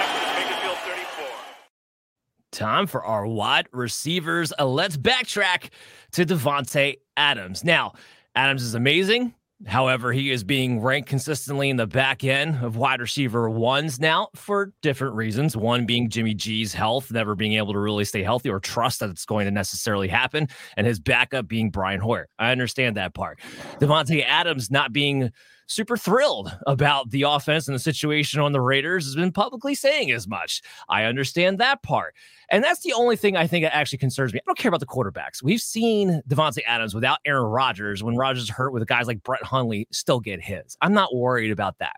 [2.57, 4.51] Time for our wide receivers.
[4.59, 5.69] Uh, let's backtrack
[6.13, 7.63] to Davante Adams.
[7.63, 7.93] Now,
[8.35, 9.35] Adams is amazing.
[9.67, 14.29] However, he is being ranked consistently in the back end of wide receiver ones now
[14.35, 15.55] for different reasons.
[15.55, 19.11] One being Jimmy G's health, never being able to really stay healthy or trust that
[19.11, 20.49] it's going to necessarily happen,
[20.79, 22.27] and his backup being Brian Hoyer.
[22.39, 23.39] I understand that part.
[23.81, 25.31] Davante Adams not being
[25.67, 30.11] super thrilled about the offense and the situation on the Raiders has been publicly saying
[30.11, 30.62] as much.
[30.89, 32.14] I understand that part.
[32.51, 34.39] And that's the only thing I think that actually concerns me.
[34.39, 35.43] I don't care about the quarterbacks.
[35.43, 39.89] We've seen Davante Adams without Aaron Rodgers when Rodgers hurt with guys like Brett Hundley
[39.91, 40.77] still get his.
[40.81, 41.97] I'm not worried about that.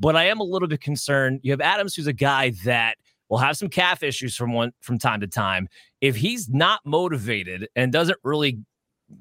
[0.00, 1.40] But I am a little bit concerned.
[1.42, 2.98] You have Adams, who's a guy that
[3.28, 5.68] will have some calf issues from one from time to time.
[6.00, 8.58] If he's not motivated and doesn't really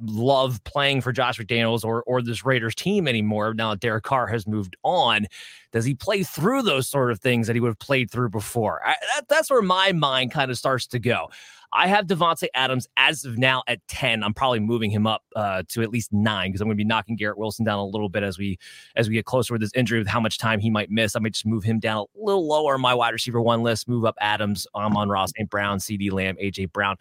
[0.01, 3.53] love playing for Josh McDaniels or or this Raiders team anymore.
[3.53, 5.27] Now that Derek Carr has moved on,
[5.71, 8.85] does he play through those sort of things that he would have played through before?
[8.85, 11.29] I, that, that's where my mind kind of starts to go.
[11.73, 14.23] I have Davante Adams as of now at 10.
[14.23, 16.87] I'm probably moving him up uh, to at least nine because I'm going to be
[16.87, 18.57] knocking Garrett Wilson down a little bit as we
[18.95, 21.15] as we get closer with this injury with how much time he might miss.
[21.15, 23.87] I might just move him down a little lower on my wide receiver one list,
[23.87, 25.49] move up Adams, Amon-Ra, St.
[25.49, 26.95] Brown, CeeDee Lamb, AJ Brown.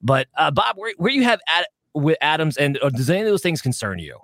[0.00, 3.26] But uh, Bob, where, where you have at with Adams, and uh, does any of
[3.26, 4.18] those things concern you?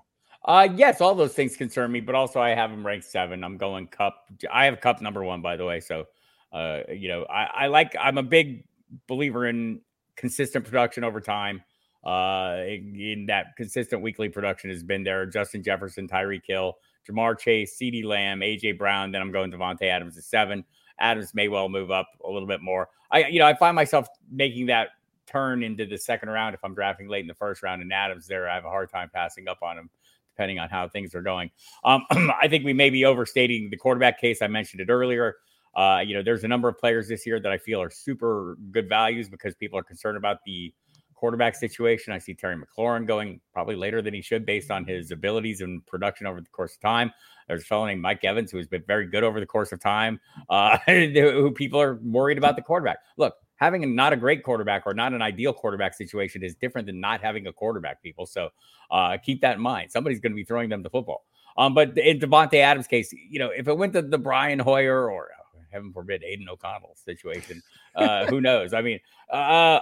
[0.44, 3.44] Uh, yes, all those things concern me, but also I have him ranked seven.
[3.44, 4.14] I'm going Kupp.
[4.50, 5.80] I have Kupp number one, by the way.
[5.80, 6.06] So,
[6.52, 7.94] uh, you know, I, I like.
[8.00, 8.64] I'm a big
[9.06, 9.80] believer in
[10.16, 11.62] consistent production over time.
[12.04, 15.26] Uh, in, in that consistent weekly production has been there.
[15.26, 19.10] Justin Jefferson, Tyreek Hill, Ja'Marr Chase, CeeDee Lamb, AJ Brown.
[19.10, 20.64] Then I'm going Davante Adams at seven.
[21.00, 22.88] Adams may well move up a little bit more.
[23.10, 24.88] I, you know, I find myself making that
[25.28, 28.26] turn into the second round if I'm drafting late in the first round and Adams
[28.26, 29.90] there, I have a hard time passing up on him
[30.34, 31.50] depending on how things are going.
[31.84, 34.40] Um, I think we may be overstating the quarterback case.
[34.40, 35.36] I mentioned it earlier.
[35.74, 38.56] Uh, you know, there's a number of players this year that I feel are super
[38.70, 40.72] good values because people are concerned about the
[41.14, 42.12] quarterback situation.
[42.12, 45.84] I see Terry McLaurin going probably later than he should based on his abilities and
[45.86, 47.12] production over the course of time.
[47.48, 49.80] There's a fellow named Mike Evans who has been very good over the course of
[49.80, 52.98] time, uh, who people are worried about the quarterback.
[53.16, 56.86] Look, having a, not a great quarterback or not an ideal quarterback situation is different
[56.86, 58.24] than not having a quarterback, people.
[58.24, 58.48] So
[58.90, 59.92] uh, keep that in mind.
[59.92, 61.26] Somebody's going to be throwing them the football.
[61.56, 65.10] Um, but in Davante Adams' case, you know, if it went to the Brian Hoyer
[65.10, 67.60] or oh, heaven forbid Aidan O'Connell situation,
[67.96, 68.72] uh, who knows?
[68.72, 69.00] I mean,
[69.30, 69.80] uh,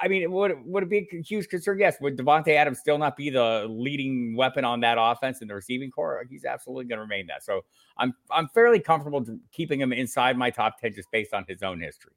[0.00, 1.78] I mean, would would it be a huge concern?
[1.78, 1.98] Yes.
[2.00, 5.92] Would Davante Adams still not be the leading weapon on that offense in the receiving
[5.92, 6.24] core?
[6.28, 7.44] He's absolutely going to remain that.
[7.44, 7.60] So
[7.98, 11.80] I'm I'm fairly comfortable keeping him inside my top ten just based on his own
[11.80, 12.14] history.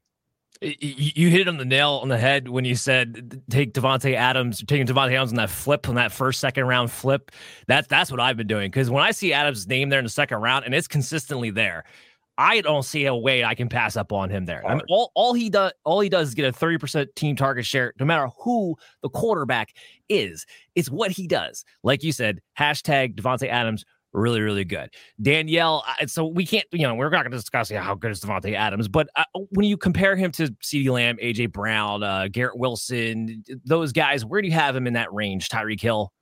[0.62, 4.64] You hit it on the nail on the head when you said take Davante Adams,
[4.66, 7.30] taking Davante Adams on that flip on that first second round flip.
[7.66, 10.10] That's that's what I've been doing because when I see Adams' name there in the
[10.10, 11.84] second round and it's consistently there,
[12.38, 14.66] I don't see a way I can pass up on him there.
[14.66, 17.64] I mean, all, all he does all he does is get a 30% team target
[17.64, 19.74] share, no matter who the quarterback
[20.08, 20.44] is.
[20.74, 21.64] It's what he does.
[21.82, 24.90] Like you said, hashtag Davante Adams really, really good.
[25.20, 28.54] Danielle, so we can't, you know, we're not going to discuss how good is Davante
[28.54, 33.44] Adams, but uh, when you compare him to CeeDee Lamb, AJ Brown, uh, Garrett Wilson,
[33.64, 35.48] those guys, where do you have him in that range?
[35.48, 36.12] Tyreek Hill?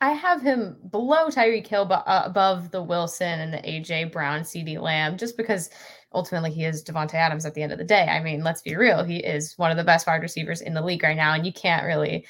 [0.00, 4.40] I have him below Tyreek Hill, but uh, above the Wilson and the AJ Brown,
[4.40, 5.70] CeeDee Lamb, just because
[6.12, 8.04] ultimately he is Davante Adams at the end of the day.
[8.04, 10.82] I mean, let's be real, he is one of the best wide receivers in the
[10.82, 12.26] league right now, and you can't really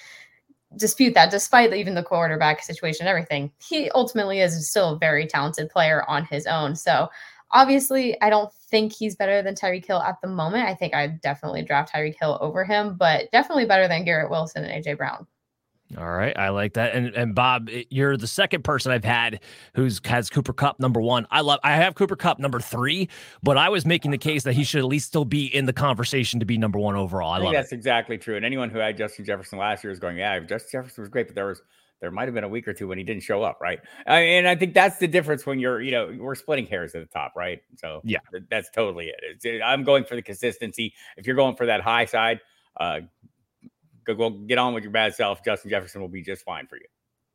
[0.76, 3.50] dispute that, despite even the quarterback situation and everything.
[3.58, 6.74] He ultimately is still a very talented player on his own.
[6.74, 7.08] So
[7.52, 10.68] obviously, I don't think he's better than Tyreek Hill at the moment.
[10.68, 14.64] I think I'd definitely draft Tyreek Hill over him, but definitely better than Garrett Wilson
[14.64, 15.26] and AJ Brown.
[15.96, 16.94] All right, I like that.
[16.94, 19.40] And and Bob, you're the second person I've had
[19.74, 21.26] who's has Cooper Kupp number one.
[21.30, 21.60] I love.
[21.62, 23.08] I have Cooper Kupp number three,
[23.42, 25.72] but I was making the case that he should at least still be in the
[25.72, 27.30] conversation to be number one overall.
[27.30, 27.76] I, I think that's it.
[27.76, 28.34] exactly true.
[28.34, 31.28] And anyone who had Justin Jefferson last year is going, yeah, Justin Jefferson was great,
[31.28, 31.62] but there was
[32.00, 33.78] there might have been a week or two when he didn't show up, right?
[34.06, 37.12] and I think that's the difference when you're, you know, we're splitting hairs at the
[37.12, 37.60] top, right?
[37.76, 38.18] So yeah,
[38.50, 39.20] that's totally it.
[39.22, 40.92] It's, I'm going for the consistency.
[41.16, 42.40] If you're going for that high side,
[42.78, 43.00] uh,
[44.06, 45.44] go, go get on with your bad self.
[45.44, 46.86] Justin Jefferson will be just fine for you.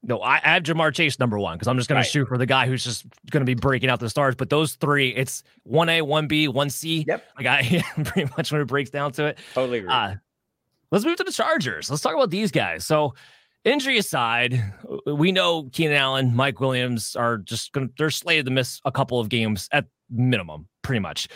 [0.03, 2.03] No, I, I have Ja'Marr Chase number one because I'm just going right.
[2.03, 4.35] to shoot for the guy who's just going to be breaking out the stars.
[4.35, 7.05] But those three, it's one A, one B, one C.
[7.07, 7.23] Yep.
[7.37, 9.39] Like I pretty much when it breaks down to it.
[9.53, 9.91] Totally agree.
[9.91, 10.15] Uh,
[10.91, 11.89] let's move to the Chargers.
[11.89, 12.83] Let's talk about these guys.
[12.83, 13.13] So,
[13.63, 14.73] injury aside,
[15.05, 18.91] we know Keenan Allen, Mike Williams are just going to, they're slated to miss a
[18.91, 21.27] couple of games at minimum, pretty much.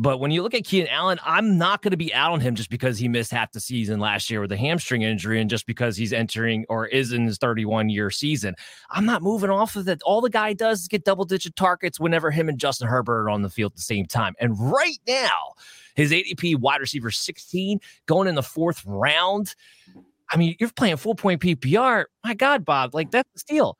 [0.00, 2.54] But when you look at Keenan Allen, I'm not going to be out on him
[2.54, 5.66] just because he missed half the season last year with a hamstring injury and just
[5.66, 8.54] because he's entering or is in his 31 year season.
[8.88, 10.00] I'm not moving off of that.
[10.02, 13.28] All the guy does is get double digit targets whenever him and Justin Herbert are
[13.28, 14.34] on the field at the same time.
[14.40, 15.52] And right now,
[15.94, 19.54] his ADP wide receiver 16 going in the fourth round.
[20.32, 22.06] I mean, you're playing full point PPR.
[22.24, 23.76] My God, Bob, like that's the steal.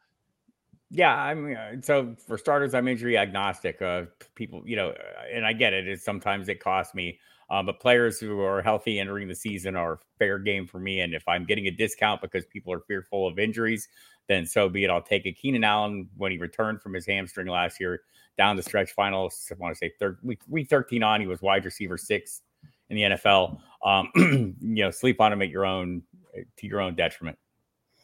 [0.90, 3.80] Yeah, I mean, uh, so for starters, I'm injury agnostic.
[3.80, 5.86] Uh, people, you know, uh, and I get it.
[5.86, 10.00] It's sometimes it costs me, um, but players who are healthy entering the season are
[10.18, 11.00] fair game for me.
[11.00, 13.88] And if I'm getting a discount because people are fearful of injuries,
[14.26, 14.90] then so be it.
[14.90, 15.36] I'll take it.
[15.36, 18.00] Keenan Allen, when he returned from his hamstring last year,
[18.36, 21.40] down the stretch finals, I want to say third week, week 13 on, he was
[21.40, 22.42] wide receiver six
[22.88, 23.60] in the NFL.
[23.84, 24.10] Um,
[24.60, 26.02] you know, sleep on him at your own
[26.56, 27.38] to your own detriment.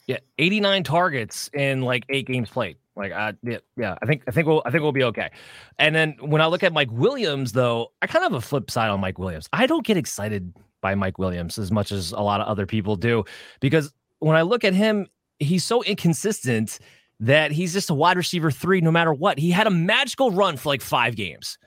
[0.06, 2.76] Yeah, 89 targets in like eight games played.
[2.94, 5.30] Like, yeah, yeah, I think I think we'll I think we'll be okay.
[5.78, 8.70] And then when I look at Mike Williams, though, I kind of have a flip
[8.70, 9.48] side on Mike Williams.
[9.52, 12.96] I don't get excited by Mike Williams as much as a lot of other people
[12.96, 13.24] do
[13.60, 16.78] because when I look at him, he's so inconsistent
[17.20, 19.38] that he's just a wide receiver three no matter what.
[19.38, 21.58] He had a magical run for like five games.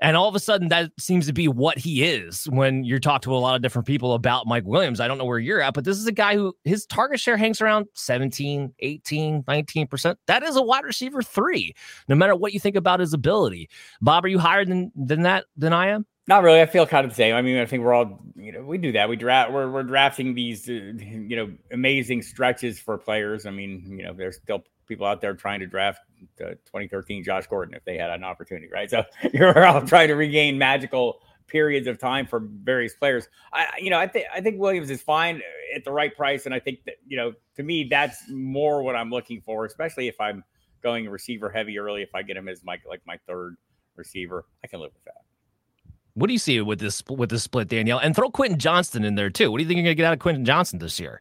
[0.00, 3.22] And all of a sudden, that seems to be what he is when you talk
[3.22, 5.00] to a lot of different people about Mike Williams.
[5.00, 7.36] I don't know where you're at, but this is a guy who his target share
[7.36, 10.16] hangs around 17, 18, 19%.
[10.26, 11.74] That is a wide receiver three,
[12.08, 13.68] no matter what you think about his ability.
[14.00, 16.06] Bob, are you higher than, than that than I am?
[16.26, 16.62] Not really.
[16.62, 17.34] I feel kind of the same.
[17.34, 19.10] I mean, I think we're all, you know, we do that.
[19.10, 23.44] We draft, we're, we're drafting these, uh, you know, amazing stretches for players.
[23.44, 26.00] I mean, you know, there's still people out there trying to draft
[26.38, 28.90] 2013 Josh Gordon if they had an opportunity, right?
[28.90, 33.28] So you're all trying to regain magical periods of time for various players.
[33.52, 35.42] I, you know, I think I think Williams is fine
[35.74, 38.96] at the right price, and I think that you know, to me, that's more what
[38.96, 40.42] I'm looking for, especially if I'm
[40.82, 42.02] going receiver heavy early.
[42.02, 43.56] If I get him as my like my third
[43.96, 45.22] receiver, I can live with that.
[46.14, 47.98] What do you see with this with this split, Danielle?
[47.98, 49.50] And throw Quentin Johnston in there too.
[49.50, 51.20] What do you think you're gonna get out of Quentin Johnston this year?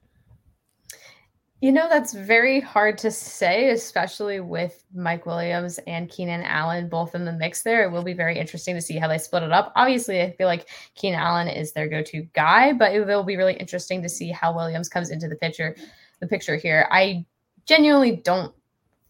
[1.63, 7.15] You know, that's very hard to say, especially with Mike Williams and Keenan Allen both
[7.15, 7.85] in the mix there.
[7.85, 9.71] It will be very interesting to see how they split it up.
[9.77, 13.53] Obviously, I feel like Keenan Allen is their go-to guy, but it will be really
[13.53, 15.73] interesting to see how Williams comes into the picture,
[16.19, 16.85] the picture here.
[16.91, 17.25] I
[17.65, 18.53] genuinely don't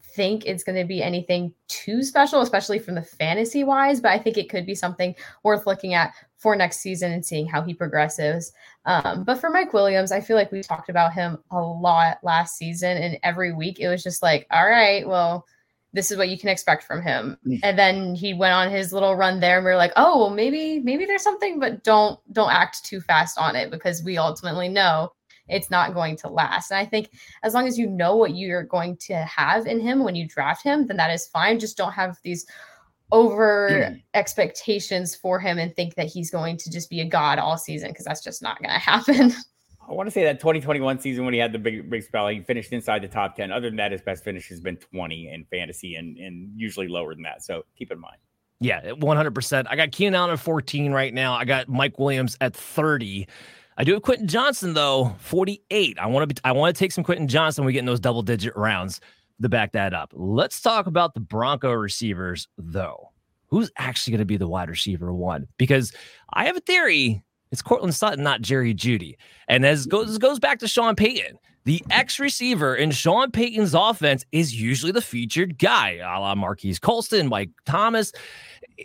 [0.04, 4.20] think it's going to be anything too special, especially from the fantasy wise, but I
[4.20, 6.14] think it could be something worth looking at
[6.44, 8.52] for next season and seeing how he progresses.
[8.86, 12.58] Um, but for Mike Williams, I feel like we talked about him a lot last
[12.58, 15.48] season, and every week it was just like, all right, well,
[15.94, 17.38] this is what you can expect from him.
[17.48, 17.60] Mm.
[17.64, 20.30] And then he went on his little run there, and we are like, oh, well,
[20.30, 24.68] maybe maybe there's something, but don't don't act too fast on it because we ultimately
[24.68, 25.14] know
[25.48, 26.72] it's not going to last.
[26.72, 27.10] And I think
[27.44, 30.64] as long as you know what you're going to have in him when you draft
[30.64, 31.60] him, then that is fine.
[31.60, 32.46] Just don't have these
[33.14, 33.94] over yeah.
[34.16, 37.90] expectations for him and think that he's going to just be a god all season
[37.90, 39.32] because that's just not going to happen.
[39.88, 42.42] I want to say that 2021 season when he had the big big spell, he
[42.42, 43.52] finished inside the top 10.
[43.52, 47.14] Other than that, his best finish has been 20 in fantasy and, and usually lower
[47.14, 47.44] than that.
[47.44, 48.18] So keep in mind.
[48.60, 49.66] Yeah, 100%.
[49.70, 51.34] I got Keenan Allen at 14 right now.
[51.34, 53.28] I got Mike Williams at 30.
[53.78, 56.00] I do have Quentin Johnston though, 48.
[56.00, 57.66] I want to be I want to take some Quentin Johnston.
[57.66, 59.02] We get in those double digit rounds.
[59.42, 60.12] To back that up.
[60.14, 63.10] Let's talk about the Bronco receivers, though.
[63.48, 65.48] Who's actually going to be the wide receiver one?
[65.58, 65.92] Because
[66.34, 67.24] I have a theory
[67.54, 69.16] it's Courtland Sutton, not Jerry Jeudy.
[69.48, 74.26] And as goes, goes back to Sean Payton, the X receiver in Sean Payton's offense
[74.32, 78.12] is usually the featured guy, a la Marques Colston, Mike Thomas.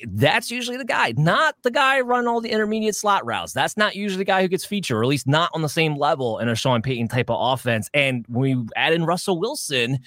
[0.06, 3.54] That's usually the guy, not the guy running all the intermediate slot routes.
[3.54, 5.96] That's not usually the guy who gets featured, or at least not on the same
[5.96, 7.88] level in a Sean Payton type of offense.
[7.94, 9.98] And when we add in Russell Wilson,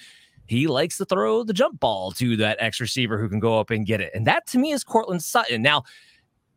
[0.46, 3.70] he likes to throw the jump ball to that X receiver who can go up
[3.70, 4.12] and get it.
[4.14, 5.62] And that to me is Courtland Sutton.
[5.62, 5.84] Now,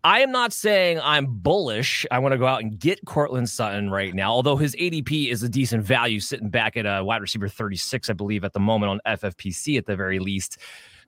[0.04, 2.06] I am not saying I'm bullish.
[2.12, 5.42] I want to go out and get Courtland Sutton right now, although his ADP is
[5.42, 8.92] a decent value sitting back at a wide receiver 36, I believe, at the moment
[8.92, 10.60] on FFPC at the very least.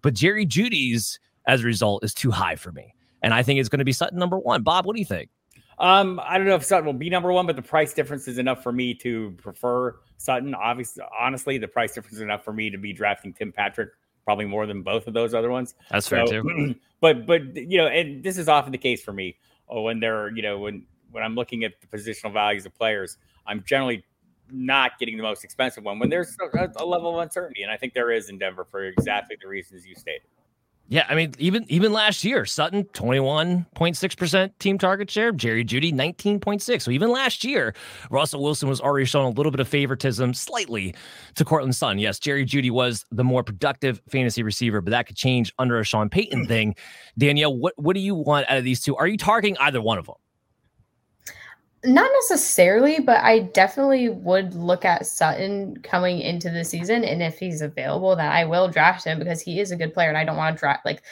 [0.02, 2.96] But Jerry Jeudy's, as a result, is too high for me.
[3.22, 4.64] And I think it's going to be Sutton number one.
[4.64, 5.30] Bob, what do you think?
[5.80, 8.38] Um, I don't know if Sutton will be number one, but the price difference is
[8.38, 10.56] enough for me to prefer Sutton.
[10.56, 13.92] Obviously, honestly, the price difference is enough for me to be drafting Tim Patrick
[14.26, 15.76] probably more than both of those other ones.
[15.90, 16.76] That's fair too.
[17.02, 19.38] but but you know, and this is often the case for me.
[19.70, 23.18] Oh, when they're you know when when I'm looking at the positional values of players,
[23.46, 24.04] I'm generally
[24.52, 27.78] not getting the most expensive one when there's a, a level of uncertainty, and I
[27.78, 30.28] think there is in Denver for exactly the reasons you stated.
[30.90, 35.12] Yeah, I mean, even even last year, Sutton twenty one point six percent team target
[35.12, 36.86] share, Jerry Jeudy nineteen point six.
[36.86, 37.76] So even last year,
[38.10, 40.96] Russell Wilson was already showing a little bit of favoritism, slightly
[41.36, 42.00] to Courtland Sutton.
[42.00, 45.84] Yes, Jerry Jeudy was the more productive fantasy receiver, but that could change under a
[45.84, 46.74] Sean Payton thing.
[47.18, 48.96] Danielle, what what do you want out of these two?
[48.96, 50.16] Are you targeting either one of them?
[51.84, 57.38] Not necessarily, but I definitely would look at Sutton coming into the season, and if
[57.38, 60.26] he's available, then I will draft him because he is a good player, and I
[60.26, 61.04] don't want to draft like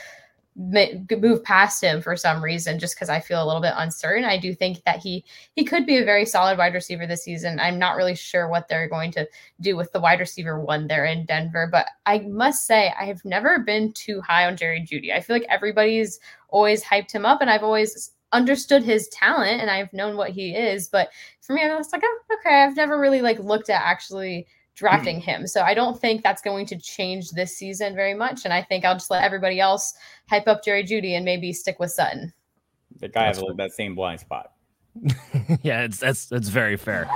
[0.57, 4.23] move past him for some reason just because I feel a little bit uncertain.
[4.23, 7.59] I do think that he he could be a very solid wide receiver this season.
[7.59, 9.27] I'm not really sure what they're going to
[9.59, 13.23] do with the wide receiver one there in Denver, but I must say I have
[13.25, 15.11] never been too high on Jerry Jeudy.
[15.13, 19.71] I feel like everybody's always hyped him up and I've always understood his talent and
[19.71, 20.89] I've known what he is.
[20.89, 21.09] But
[21.41, 25.21] for me, I was like, oh, okay, I've never really like looked at actually drafting
[25.21, 25.47] him.
[25.47, 28.43] So I don't think that's going to change this season very much.
[28.43, 29.93] And I think I'll just let everybody else
[30.29, 32.33] hype up Jerry Jeudy and maybe stick with Sutton.
[32.99, 34.51] The guy has that same blind spot.
[35.63, 37.09] yeah, it's that's that's very fair.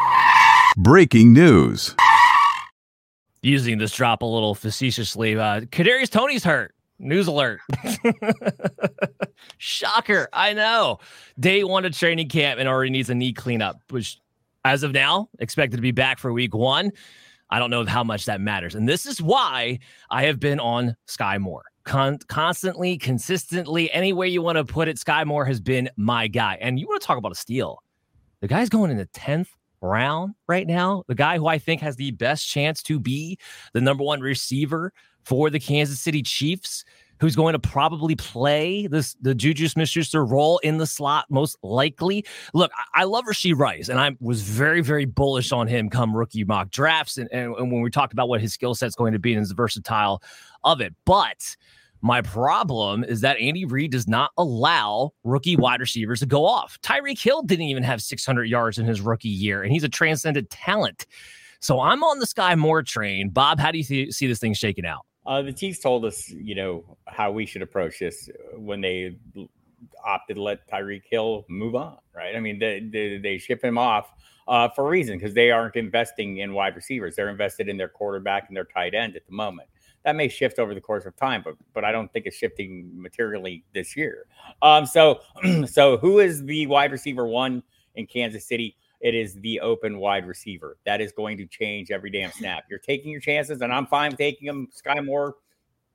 [0.77, 1.95] Breaking news.
[3.41, 6.75] Using this drop a little facetiously, uh, Kadarius Toney's hurt.
[6.99, 7.61] News alert.
[9.57, 10.27] Shocker.
[10.33, 10.99] I know.
[11.39, 14.19] Day one of training camp and already needs a knee cleanup, which
[14.65, 16.91] as of now, expected to be back for week one.
[17.49, 18.75] I don't know how much that matters.
[18.75, 19.79] And this is why
[20.11, 21.63] I have been on Skyy Moore.
[21.83, 26.27] Con- constantly, consistently, any way you want to put it, Skyy Moore has been my
[26.27, 26.57] guy.
[26.61, 27.81] And you want to talk about a steal.
[28.41, 29.47] The guy's going in the 10th
[29.81, 31.03] round right now.
[31.07, 33.39] The guy who I think has the best chance to be
[33.73, 34.93] the number one receiver
[35.23, 36.83] for the Kansas City Chiefs,
[37.19, 42.25] who's going to probably play this the Juju Smith-Schuster role in the slot most likely.
[42.53, 46.15] Look, I, I love Rashee Rice, and I was very, very bullish on him come
[46.15, 49.13] rookie mock drafts, and, and, and when we talked about what his skill set's going
[49.13, 50.23] to be and his versatile
[50.63, 50.93] of it.
[51.05, 51.55] But
[52.01, 56.79] my problem is that Andy Reid does not allow rookie wide receivers to go off.
[56.81, 60.49] Tyreek Hill didn't even have 600 yards in his rookie year, and he's a transcendent
[60.49, 61.05] talent.
[61.59, 63.29] So I'm on the Skyy Moore train.
[63.29, 65.05] Bob, how do you see, see this thing shaking out?
[65.29, 69.15] Uh, the Chiefs told us, you know, how we should approach this when they
[70.03, 72.35] opted to let Tyreek Hill move on, right?
[72.35, 74.11] I mean, they, they, they ship him off
[74.47, 77.15] uh, for a reason because they aren't investing in wide receivers.
[77.15, 79.69] They're invested in their quarterback and their tight end at the moment.
[80.03, 82.89] That may shift over the course of time, but but I don't think it's shifting
[82.95, 84.25] materially this year.
[84.63, 85.19] Um, so
[85.67, 87.61] so who is the wide receiver one
[87.93, 88.75] in Kansas City?
[89.01, 90.77] It is the open wide receiver.
[90.85, 92.65] That is going to change every damn snap.
[92.69, 94.67] You're taking your chances, and I'm fine taking them.
[94.75, 95.35] Skyy Moore,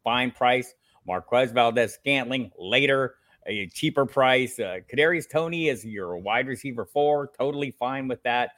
[0.03, 0.75] fine price.
[1.07, 4.59] Marquez Valdes-Scantling later, a cheaper price.
[4.59, 7.31] Uh, Kadarius Toney is your wide receiver four.
[7.39, 8.53] Totally fine with that.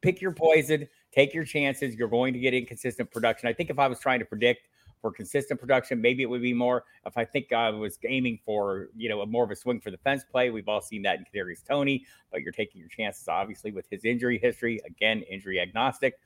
[0.00, 0.88] Pick your poison.
[1.12, 1.94] Take your chances.
[1.94, 3.48] You're going to get inconsistent production.
[3.48, 4.68] I think if I was trying to predict
[5.00, 6.00] for consistent production.
[6.00, 9.26] Maybe it would be more if I think I was aiming for, you know, a
[9.26, 10.50] more of a swing for the fence play.
[10.50, 14.04] We've all seen that in Kadarius Toney, but you're taking your chances, obviously, with his
[14.04, 14.80] injury history.
[14.86, 16.18] Again, injury agnostic.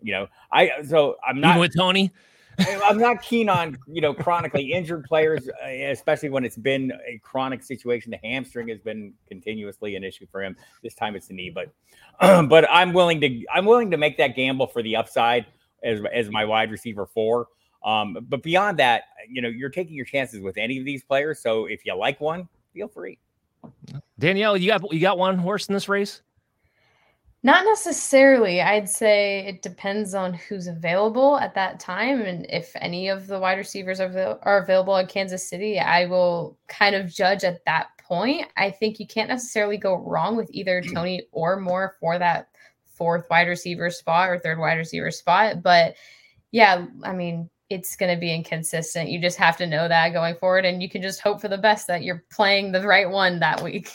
[0.00, 2.12] You know, I so I'm not Even with Toney.
[2.58, 7.18] I'm not keen on you know chronically injured players, uh, especially when it's been a
[7.18, 8.10] chronic situation.
[8.10, 10.56] The hamstring has been continuously an issue for him.
[10.82, 11.72] This time it's the knee, but
[12.48, 15.46] but I'm willing to I'm willing to make that gamble for the upside
[15.82, 17.48] as as my wide receiver four.
[17.84, 21.40] Um, but beyond that, you know, you're taking your chances with any of these players.
[21.40, 23.18] So if you like one, feel free.
[24.18, 26.22] Danielle, you got you got one horse in this race?
[27.44, 28.60] Not necessarily.
[28.60, 32.20] I'd say it depends on who's available at that time.
[32.20, 36.56] And if any of the wide receivers are, are available in Kansas City, I will
[36.68, 38.46] kind of judge at that point.
[38.56, 42.48] I think you can't necessarily go wrong with either Toney or Moore for that
[42.86, 45.62] fourth wide receiver spot or third wide receiver spot.
[45.64, 45.96] But
[46.52, 49.08] yeah, I mean, it's going to be inconsistent.
[49.10, 50.64] You just have to know that going forward.
[50.64, 53.62] And you can just hope for the best that you're playing the right one that
[53.62, 53.90] week.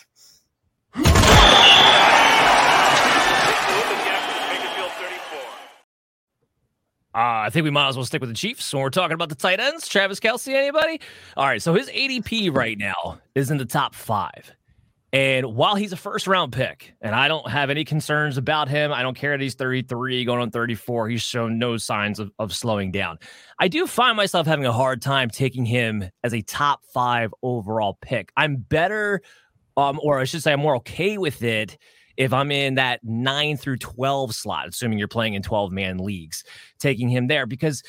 [7.18, 9.30] Uh, I think we might as well stick with the Chiefs when we're talking about
[9.30, 9.88] the tight ends.
[9.88, 11.02] Travis Kelce, anybody?
[11.36, 14.54] All right, so his ADP right now is in the top five.
[15.14, 18.92] And while he's a first round pick, and I don't have any concerns about him,
[18.92, 21.10] I don't care that he's 33 going on 34.
[21.10, 23.18] He's shown no signs of, of slowing down.
[23.58, 27.98] I do find myself having a hard time taking him as a top five overall
[28.02, 28.32] pick.
[28.36, 29.22] I'm better,
[29.78, 31.78] um, or I should say, I'm more okay with it
[32.18, 36.44] if I'm in that nine through 12 slot, assuming you're playing in 12 man leagues,
[36.80, 37.82] taking him there because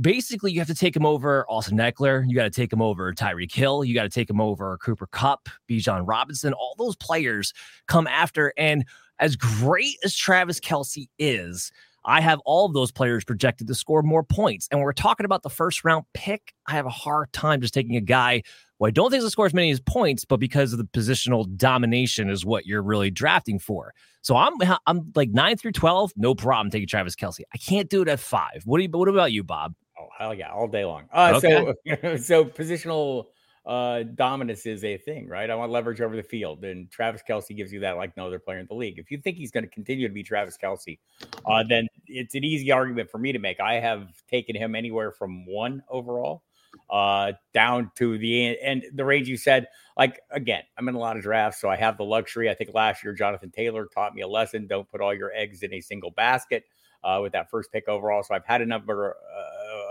[0.00, 2.24] basically you have to take him over Austin Ekeler.
[2.26, 3.84] You got to take him over Tyreek Hill.
[3.84, 6.52] You got to take him over Cooper Kupp, Bijan Robinson.
[6.52, 7.52] All those players
[7.86, 8.52] come after.
[8.56, 8.84] And
[9.18, 11.72] as great as Travis Kelce is,
[12.04, 14.68] I have all of those players projected to score more points.
[14.70, 17.74] And when we're talking about the first round pick, I have a hard time just
[17.74, 18.42] taking a guy
[18.78, 21.52] who I don't think will score as many as points, but because of the positional
[21.56, 23.92] domination is what you're really drafting for.
[24.22, 24.54] So I'm
[24.86, 27.40] I'm like nine through twelve, no problem taking Travis Kelce.
[27.52, 28.62] I can't do it at five.
[28.64, 28.90] What do you?
[28.90, 29.74] What about you, Bob?
[29.98, 31.04] Oh hell yeah, all day long.
[31.12, 31.74] Uh, okay.
[31.86, 33.26] So so positional
[33.64, 35.50] uh, dominance is a thing, right?
[35.50, 38.38] I want leverage over the field, and Travis Kelce gives you that like no other
[38.38, 38.98] player in the league.
[38.98, 40.98] If you think he's going to continue to be Travis Kelce,
[41.44, 43.58] uh, then it's an easy argument for me to make.
[43.60, 46.42] I have taken him anywhere from one overall
[46.90, 49.66] uh, down to the and the range you said.
[49.96, 52.50] Like again, I'm in a lot of drafts, so I have the luxury.
[52.50, 55.62] I think last year Jonathan Taylor taught me a lesson: don't put all your eggs
[55.62, 56.64] in a single basket.
[57.04, 59.16] Uh, with that first pick overall, so I've had a number.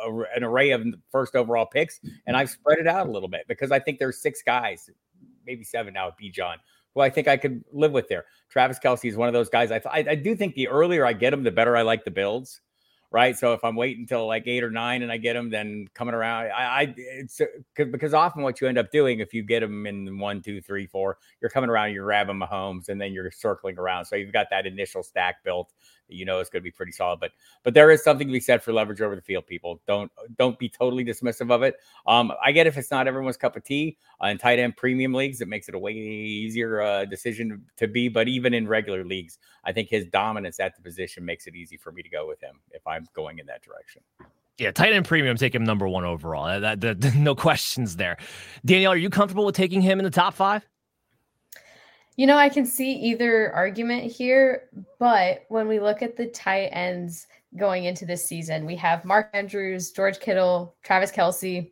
[0.06, 3.46] Uh, an array of first overall picks, and I've spread it out a little bit
[3.48, 4.90] because I think there's six guys,
[5.46, 6.56] maybe seven now with Bijan,
[6.94, 8.26] who I think I could live with there.
[8.50, 9.72] Travis Kelce is one of those guys.
[9.72, 12.12] I, I, I do think the earlier I get him, the better I like the
[12.12, 12.62] builds.
[13.12, 13.38] Right.
[13.38, 16.14] So if I'm waiting until like eight or nine and I get them, then coming
[16.14, 17.40] around, I, I it's
[17.78, 20.86] because often what you end up doing if you get them in one, two, three,
[20.86, 24.04] four, you're coming around, you're grabbing Mahomes, and then you're circling around.
[24.04, 25.72] So you've got that initial stack built
[26.08, 27.20] you know it's going to be pretty solid.
[27.20, 27.32] But
[27.64, 29.48] but there is something to be said for leverage over the field.
[29.48, 31.76] People don't don't be totally dismissive of it.
[32.08, 35.14] Um, I get if it's not everyone's cup of tea uh, in tight end premium
[35.14, 38.08] leagues, it makes it a way easier uh, decision to be.
[38.08, 41.78] But even in regular leagues, I think his dominance at the position makes it easy
[41.78, 44.02] for me to go with him if I'm going in that direction.
[44.58, 46.46] Yeah, tight end premium, take him number one overall.
[46.62, 48.18] That, that, that, no questions there.
[48.64, 50.66] Danielle, are you comfortable with taking him in the top five?
[52.18, 56.68] You know, I can see either argument here, but when we look at the tight
[56.68, 61.72] ends going into this season, we have Mark Andrews, George Kittle, Travis Kelce,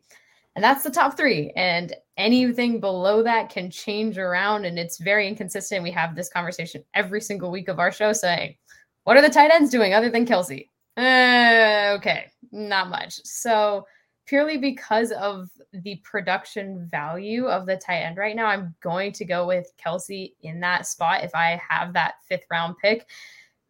[0.54, 1.50] and that's the top three.
[1.56, 5.82] And anything below that can change around, and it's very inconsistent.
[5.82, 8.56] We have this conversation every single week of our show saying,
[9.04, 10.68] What are the tight ends doing other than Kelce?
[10.96, 13.20] Uh, okay, not much.
[13.24, 13.86] So
[14.26, 19.24] purely because of the production value of the tight end right now, I'm going to
[19.24, 23.08] go with Kelce in that spot if I have that fifth round pick.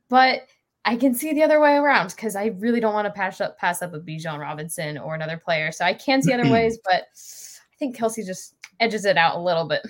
[0.08, 0.42] But
[0.84, 3.58] I can see the other way around because I really don't want to pass up
[3.58, 5.72] pass up a Bijan Robinson or another player.
[5.72, 9.40] So I can see other ways, but I think Kelce just edges it out a
[9.40, 9.82] little bit.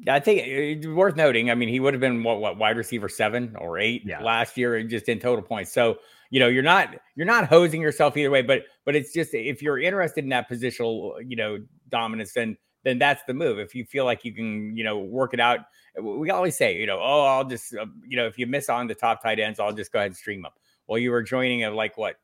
[0.00, 1.50] Yeah, I think eh, it's worth noting.
[1.50, 4.22] I mean, he would have been what, what wide receiver seven or eight yeah.
[4.22, 5.72] last year, just in total points.
[5.72, 5.98] So
[6.30, 9.62] you know you're not you're not hosing yourself either way but but it's just if
[9.62, 11.58] you're interested in that positional you know
[11.88, 13.58] dominance then then that's the move.
[13.58, 15.60] If you feel like you can you know work it out
[16.00, 18.86] we always say you know oh i'll just uh, you know if you miss on
[18.86, 20.52] the top tight ends i'll just go ahead and stream them
[20.86, 22.16] well you were joining a like what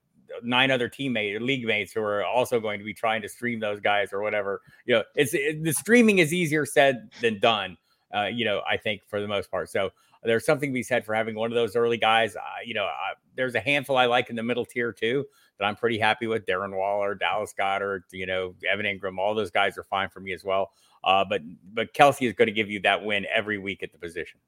[0.43, 3.61] nine other teammates or league mates who are also going to be trying to stream
[3.61, 4.63] those guys or whatever.
[4.87, 7.77] You know it's it, the streaming is easier said than done
[8.15, 9.71] uh, you know i think for the most part.
[9.71, 9.91] So
[10.25, 12.37] there's something to be said for having one of those early guys.
[12.37, 15.25] Uh, you know, uh, there's a handful I like in the middle tier too
[15.59, 16.47] that I'm pretty happy with.
[16.47, 20.33] Darren Waller, Dallas Goedert, you know, Evan Engram, all those guys are fine for me
[20.33, 20.73] as well.
[21.03, 23.99] Uh, but but Kelce is going to give you that win every week at the
[23.99, 24.41] position.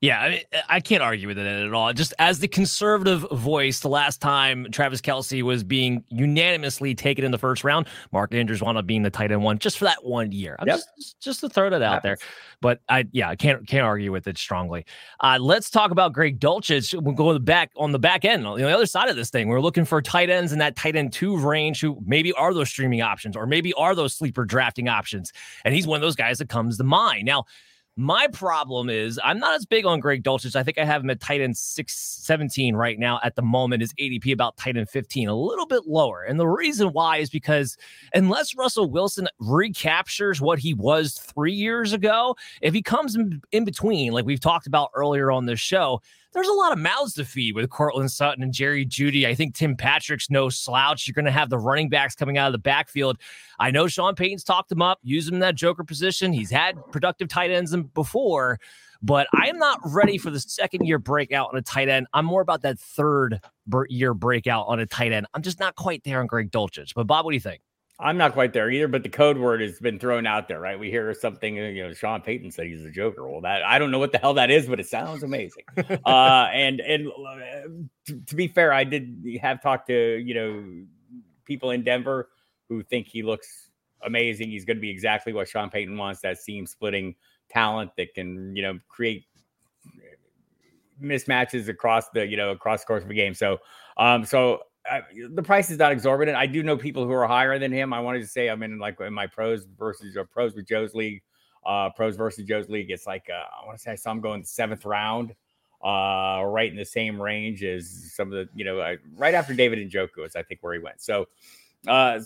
[0.00, 1.92] Yeah, I, mean, I can't argue with it at all.
[1.92, 7.32] Just as the conservative voice, the last time Travis Kelce was being unanimously taken in
[7.32, 10.04] the first round, Mark Andrews wound up being the tight end one just for that
[10.04, 10.54] one year.
[10.60, 10.80] I'm yep.
[10.96, 12.16] just just to throw that out there.
[12.60, 14.86] But I yeah, I can't can't argue with it strongly.
[15.18, 17.00] Uh, let's talk about Greg Dulcich.
[17.00, 19.48] We'll go the back on the back end, on the other side of this thing.
[19.48, 22.68] We're looking for tight ends in that tight end two range who maybe are those
[22.68, 25.32] streaming options or maybe are those sleeper drafting options.
[25.64, 27.26] And he's one of those guys that comes to mind.
[27.26, 27.46] Now,
[28.00, 30.54] My problem is I'm not as big on Greg Dulcich.
[30.54, 33.80] I think I have him at tight end 617 right now at the moment.
[33.80, 36.22] His ADP about tight end 15, a little bit lower.
[36.22, 37.76] And the reason why is because
[38.14, 43.64] unless Russell Wilson recaptures what he was three years ago, if he comes in, in
[43.64, 46.00] between, like we've talked about earlier on the show,
[46.32, 49.26] there's a lot of mouths to feed with Courtland Sutton and Jerry Jeudy.
[49.26, 51.06] I think Tim Patrick's no slouch.
[51.06, 53.18] You're going to have the running backs coming out of the backfield.
[53.58, 56.32] I know Sean Payton's talked him up, used him in that joker position.
[56.32, 58.60] He's had productive tight ends before,
[59.02, 62.06] but I am not ready for the second year breakout on a tight end.
[62.12, 63.40] I'm more about that third
[63.88, 65.26] year breakout on a tight end.
[65.34, 66.94] I'm just not quite there on Greg Dulcich.
[66.94, 67.62] But Bob, what do you think?
[68.00, 70.78] I'm not quite there either, but the code word has been thrown out there, right?
[70.78, 73.28] We hear something, you know, Sean Payton said he's a Joker.
[73.28, 75.64] Well, that I don't know what the hell that is, but it sounds amazing.
[76.06, 77.68] uh, and and uh,
[78.06, 80.86] to, to, be fair, I did have talked to you know
[81.44, 82.28] people in Denver
[82.68, 83.70] who think he looks
[84.04, 84.50] amazing.
[84.50, 87.16] He's going to be exactly what Sean Payton wants that seam splitting
[87.50, 89.24] talent that can you know create
[91.02, 93.34] mismatches across the you know across the course of a game.
[93.34, 93.58] So
[93.96, 96.36] um so I, the price is not exorbitant.
[96.36, 97.92] I do know people who are higher than him.
[97.92, 100.94] I wanted to say I'm in like in my pros versus or pros with Joe's
[100.94, 101.22] league,
[101.66, 102.90] uh, pros versus Joe's league.
[102.90, 105.34] It's like uh, I want to say I saw him going seventh round,
[105.84, 109.78] uh, right in the same range as some of the you know right after David
[109.90, 111.00] Njoku is I think where he went.
[111.00, 111.26] So,
[111.86, 112.20] uh,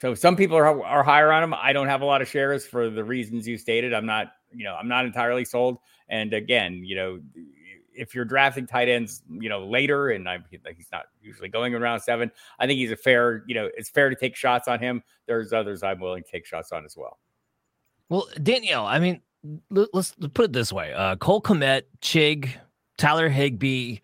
[0.00, 1.54] so some people are are higher on him.
[1.54, 3.94] I don't have a lot of shares for the reasons you stated.
[3.94, 5.78] I'm not you know I'm not entirely sold.
[6.08, 7.20] And again, you know
[7.98, 12.00] if you're drafting tight ends, you know, later, and I, he's not usually going around
[12.00, 15.02] seven, I think he's a fair, you know, it's fair to take shots on him.
[15.26, 17.18] There's others I'm willing to take shots on as well.
[18.08, 19.20] Well, Danielle, I mean,
[19.70, 22.50] let's, put it this way: uh, Cole Kmet, Chig,
[22.96, 23.98] Tyler Higbee.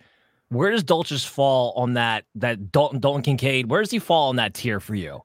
[0.50, 2.26] Where does Dulcich fall on that?
[2.34, 3.70] That Dalton Dalton Kincaid.
[3.70, 5.22] Where does he fall on that tier for you?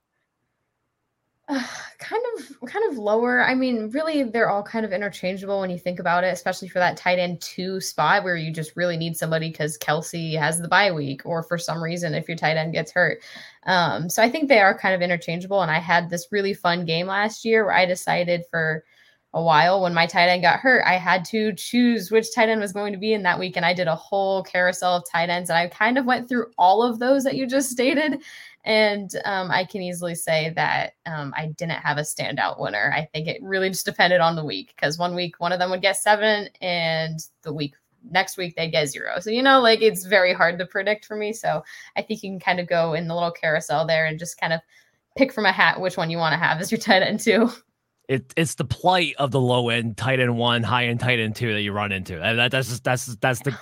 [1.99, 3.43] Kind of kind of lower.
[3.43, 6.79] I mean, really they're all kind of interchangeable when you think about it, especially for
[6.79, 10.67] that tight end two spot where you just really need somebody because Kelce has the
[10.69, 13.19] bye week or for some reason if your tight end gets hurt.
[13.63, 15.61] Um, so I think they are kind of interchangeable.
[15.61, 18.83] And I had this really fun game last year where I decided for
[19.33, 22.61] a while when my tight end got hurt, I had to choose which tight end
[22.61, 23.57] was going to be in that week.
[23.57, 25.49] And I did a whole carousel of tight ends.
[25.49, 28.21] And I kind of went through all of those that you just stated.
[28.65, 32.93] And um, I can easily say that um, I didn't have a standout winner.
[32.95, 35.69] I think it really just depended on the week because one week one of them
[35.71, 37.73] would get seven, and the week
[38.09, 39.19] next week they get zero.
[39.19, 41.33] So, you know, like it's very hard to predict for me.
[41.33, 41.63] So
[41.95, 44.53] I think you can kind of go in the little carousel there and just kind
[44.53, 44.61] of
[45.17, 47.49] pick from a hat which one you want to have as your tight end too.
[48.09, 51.35] It, it's the plight of the low end tight end one, high end tight end
[51.35, 52.19] two that you run into.
[52.19, 53.55] And that, that's just, that's that's the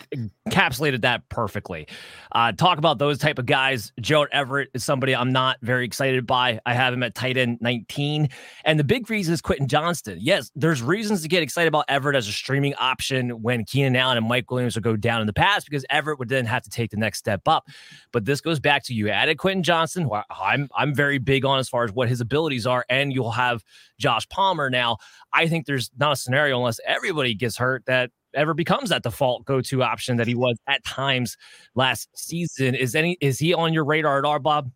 [0.48, 1.86] encapsulated that perfectly.
[2.32, 3.91] Uh, talk about those type of guys.
[4.00, 6.62] Gerald Everett is somebody I'm not very excited by.
[6.66, 8.30] I have him at tight end 19,
[8.64, 10.18] and the big reason is Quentin Johnston.
[10.22, 14.18] Yes, there's reasons to get excited about Everett as a streaming option when Keenan Allen
[14.18, 16.70] and Mike Williams would go down in the past because Everett would then have to
[16.70, 17.68] take the next step up.
[18.14, 21.60] But this goes back to you added Quentin Johnston, who I'm I'm very big on
[21.60, 23.62] as far as what his abilities are, and you'll have
[24.00, 24.97] Josh Palmer now.
[25.33, 29.45] I think there's not a scenario unless everybody gets hurt that ever becomes that default
[29.45, 31.35] go-to option that he was at times
[31.73, 32.75] last season.
[32.75, 34.71] Is any is he on your radar at all, Bob?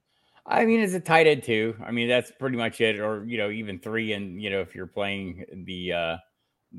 [0.48, 1.76] I mean, as a tight end too.
[1.86, 4.14] I mean, that's pretty much it, or you know, even three.
[4.14, 6.18] And you know, if you're playing the uh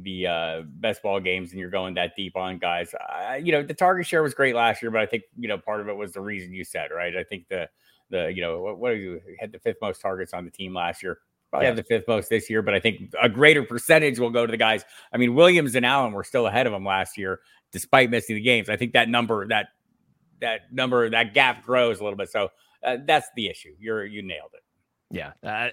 [0.02, 3.62] the uh best ball games and you're going that deep on guys, I, you know,
[3.62, 5.96] the target share was great last year, but I think you know part of it
[5.96, 7.16] was the reason you said, right?
[7.16, 7.68] I think the
[8.10, 11.00] the you know what, what you had the fifth most targets on the team last
[11.00, 11.18] year
[11.52, 14.46] probably have the fifth most this year, but I think a greater percentage will go
[14.46, 14.84] to the guys.
[15.12, 17.40] I mean, Williams and Allen were still ahead of them last year,
[17.72, 18.70] despite missing the games.
[18.70, 19.66] I think that number, that
[20.40, 22.30] that number, that gap grows a little bit.
[22.30, 22.48] So
[22.82, 23.74] uh, that's the issue.
[23.78, 24.62] You're you nailed it.
[25.10, 25.68] Yeah, uh,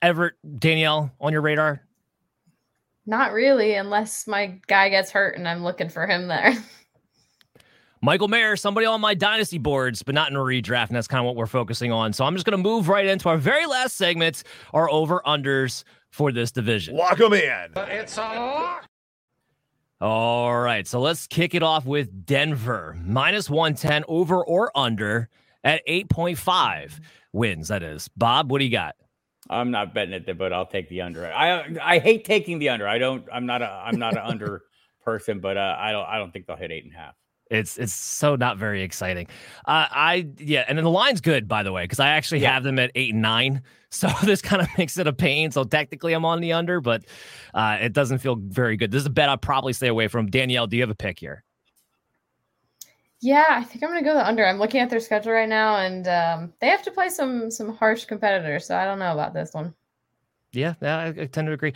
[0.00, 1.82] Everett Danielle on your radar?
[3.04, 6.54] Not really, unless my guy gets hurt and I'm looking for him there.
[8.04, 10.88] Michael Mayer, somebody on my dynasty boards, but not in a redraft.
[10.88, 12.12] And that's kind of what we're focusing on.
[12.12, 14.42] So I'm just going to move right into our very last segment,
[14.74, 16.96] our over unders for this division.
[16.96, 17.70] Lock them in.
[17.74, 18.86] It's a lock.
[20.02, 20.86] All right.
[20.86, 25.30] So let's kick it off with Denver minus 110 over or under
[25.64, 27.00] at 8.5
[27.32, 27.68] wins.
[27.68, 28.08] That is.
[28.08, 28.96] Bob, what do you got?
[29.48, 31.26] I'm not betting it, but I'll take the under.
[31.26, 32.86] I I hate taking the under.
[32.86, 33.26] I don't.
[33.32, 33.66] I'm not a.
[33.66, 34.62] I'm not an under
[35.04, 36.06] person, but uh, I don't.
[36.06, 37.14] I don't think they'll hit eight and a half.
[37.50, 39.26] It's it's so not very exciting.
[39.66, 42.52] Uh, I yeah, and then the line's good by the way because I actually yeah.
[42.52, 43.62] have them at eight and nine.
[43.94, 45.52] So this kind of makes it a pain.
[45.52, 47.04] So technically I'm on the under, but
[47.54, 48.90] uh, it doesn't feel very good.
[48.90, 50.26] This is a bet I'll probably stay away from.
[50.26, 51.44] Danielle, do you have a pick here?
[53.20, 54.44] Yeah, I think I'm gonna go the under.
[54.44, 57.72] I'm looking at their schedule right now, and um, they have to play some some
[57.76, 58.66] harsh competitors.
[58.66, 59.72] So I don't know about this one.
[60.52, 61.74] Yeah, I, I tend to agree.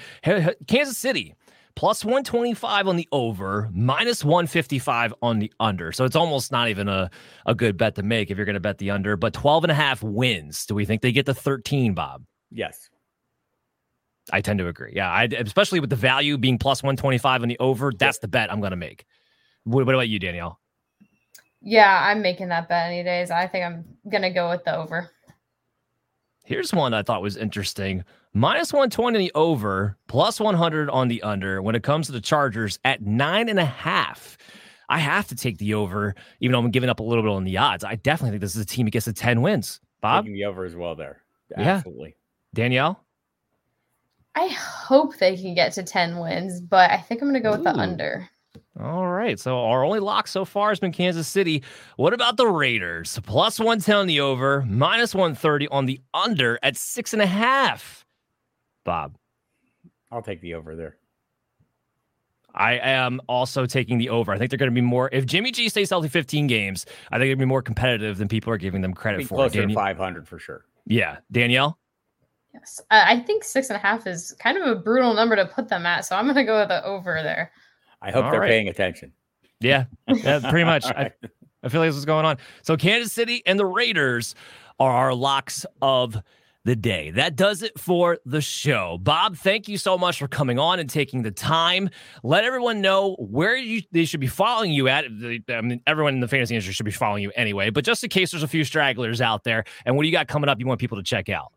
[0.67, 1.37] Kansas City
[1.79, 5.93] plus 125 on the over, minus 155 on the under.
[5.93, 7.09] So it's almost not even a,
[7.47, 9.71] a good bet to make if you're going to bet the under, but 12 and
[9.71, 10.67] a half wins.
[10.67, 12.25] Do we think they get the 13, Bob?
[12.51, 12.91] Yes.
[14.33, 14.91] I tend to agree.
[14.97, 18.53] Yeah, I, especially with the value being plus 125 on the over, that's the bet
[18.53, 19.07] I'm going to make.
[19.63, 20.59] What, what about you, Danielle?
[21.63, 23.31] Yeah, I'm making that bet any days.
[23.31, 25.13] I think I'm going to go with the over.
[26.45, 28.03] Here's one I thought was interesting.
[28.35, 32.21] Minus 120 on the over, plus 100 on the under when it comes to the
[32.21, 34.37] Chargers at nine and a half.
[34.91, 37.45] I have to take the over, even though I'm giving up a little bit on
[37.45, 37.85] the odds.
[37.85, 39.81] I definitely think this is a team that gets to 10 wins.
[40.01, 40.25] Bob?
[40.25, 41.23] Taking the over as well there.
[41.51, 41.77] Yeah.
[41.77, 42.17] Absolutely.
[42.55, 43.05] Danielle?
[44.35, 47.53] I hope they can get to 10 wins, but I think I'm going to go
[47.53, 48.29] with the under.
[48.81, 49.39] All right.
[49.39, 51.63] So our only lock so far has been Kansas City.
[51.97, 53.19] What about the Raiders?
[53.25, 57.98] Plus 110 on the over, minus 130 on the under at six and a half.
[58.85, 59.17] Bob?
[60.11, 60.97] I'll take the over there.
[62.55, 64.33] I am also taking the over.
[64.33, 65.11] I think they're going to be more.
[65.13, 68.17] If Jimmy G stays healthy 15 games, I think they're going to be more competitive
[68.19, 69.35] than people are giving them credit for.
[69.37, 70.65] closer Danie- to 500 for sure.
[70.87, 71.19] yeah.
[71.31, 71.79] Danielle?
[72.55, 72.81] Yes.
[72.91, 75.69] I I think six and a half is kind of a brutal number to put
[75.69, 76.07] them at.
[76.07, 77.53] So I'm going to go with the over there.
[78.01, 78.49] I hope All they're right.
[78.49, 79.13] paying attention.
[79.61, 79.85] Yeah.
[80.09, 80.87] yeah pretty much.
[80.87, 81.13] All I.
[81.63, 82.39] I feel like this is going on.
[82.63, 84.35] So Kansas City and the Raiders
[84.81, 86.17] are our locks of
[86.69, 87.11] the day.
[87.11, 88.99] That does it for the show.
[89.01, 91.89] Bob, thank you so much for coming on and taking the time.
[92.23, 95.07] Let everyone know where you they should be following you at.
[95.07, 98.11] I mean, everyone in the fantasy industry should be following you anyway, but just in
[98.11, 100.67] case there's a few stragglers out there, and what do you got coming up you
[100.67, 101.53] want people to check out?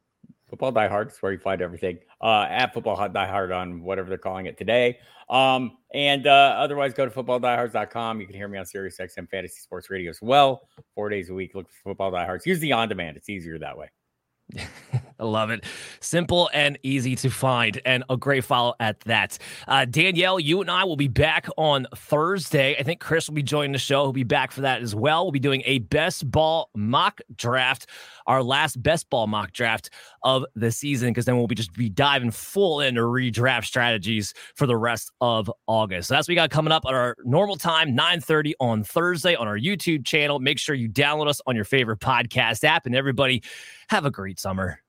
[0.50, 2.00] Football Die Hard is where you find everything.
[2.22, 4.98] Uh, at Football Die Hard on whatever they're calling it today.
[5.30, 8.22] Um, and uh, otherwise, go to footballdiehards.com.
[8.22, 10.70] You can hear me on Sirius XM Fantasy Sports Radio as well.
[10.96, 11.56] Four days a week.
[11.56, 12.46] Look for Football Die Hards.
[12.46, 13.18] Use the on demand.
[13.18, 13.90] It's easier that way.
[14.58, 15.11] ハハハハ。
[15.22, 15.64] I love it.
[16.00, 19.38] Simple and easy to find, and a great follow at that.
[19.68, 22.76] Uh, Danielle, you and I will be back on Thursday.
[22.78, 24.04] I think Chris will be joining the show.
[24.04, 25.24] He'll be back for that as well.
[25.24, 27.86] We'll be doing a best ball mock draft,
[28.26, 29.92] our last best ball mock draft
[30.24, 34.66] of the season, because then we'll be just be diving full into redraft strategies for
[34.66, 36.08] the rest of August.
[36.08, 39.48] So that's what we got coming up at our normal time, 9:30 on Thursday on
[39.48, 40.40] our YouTube channel.
[40.40, 43.44] Make sure you download us on your favorite podcast app, and everybody
[43.90, 44.80] have a great summer.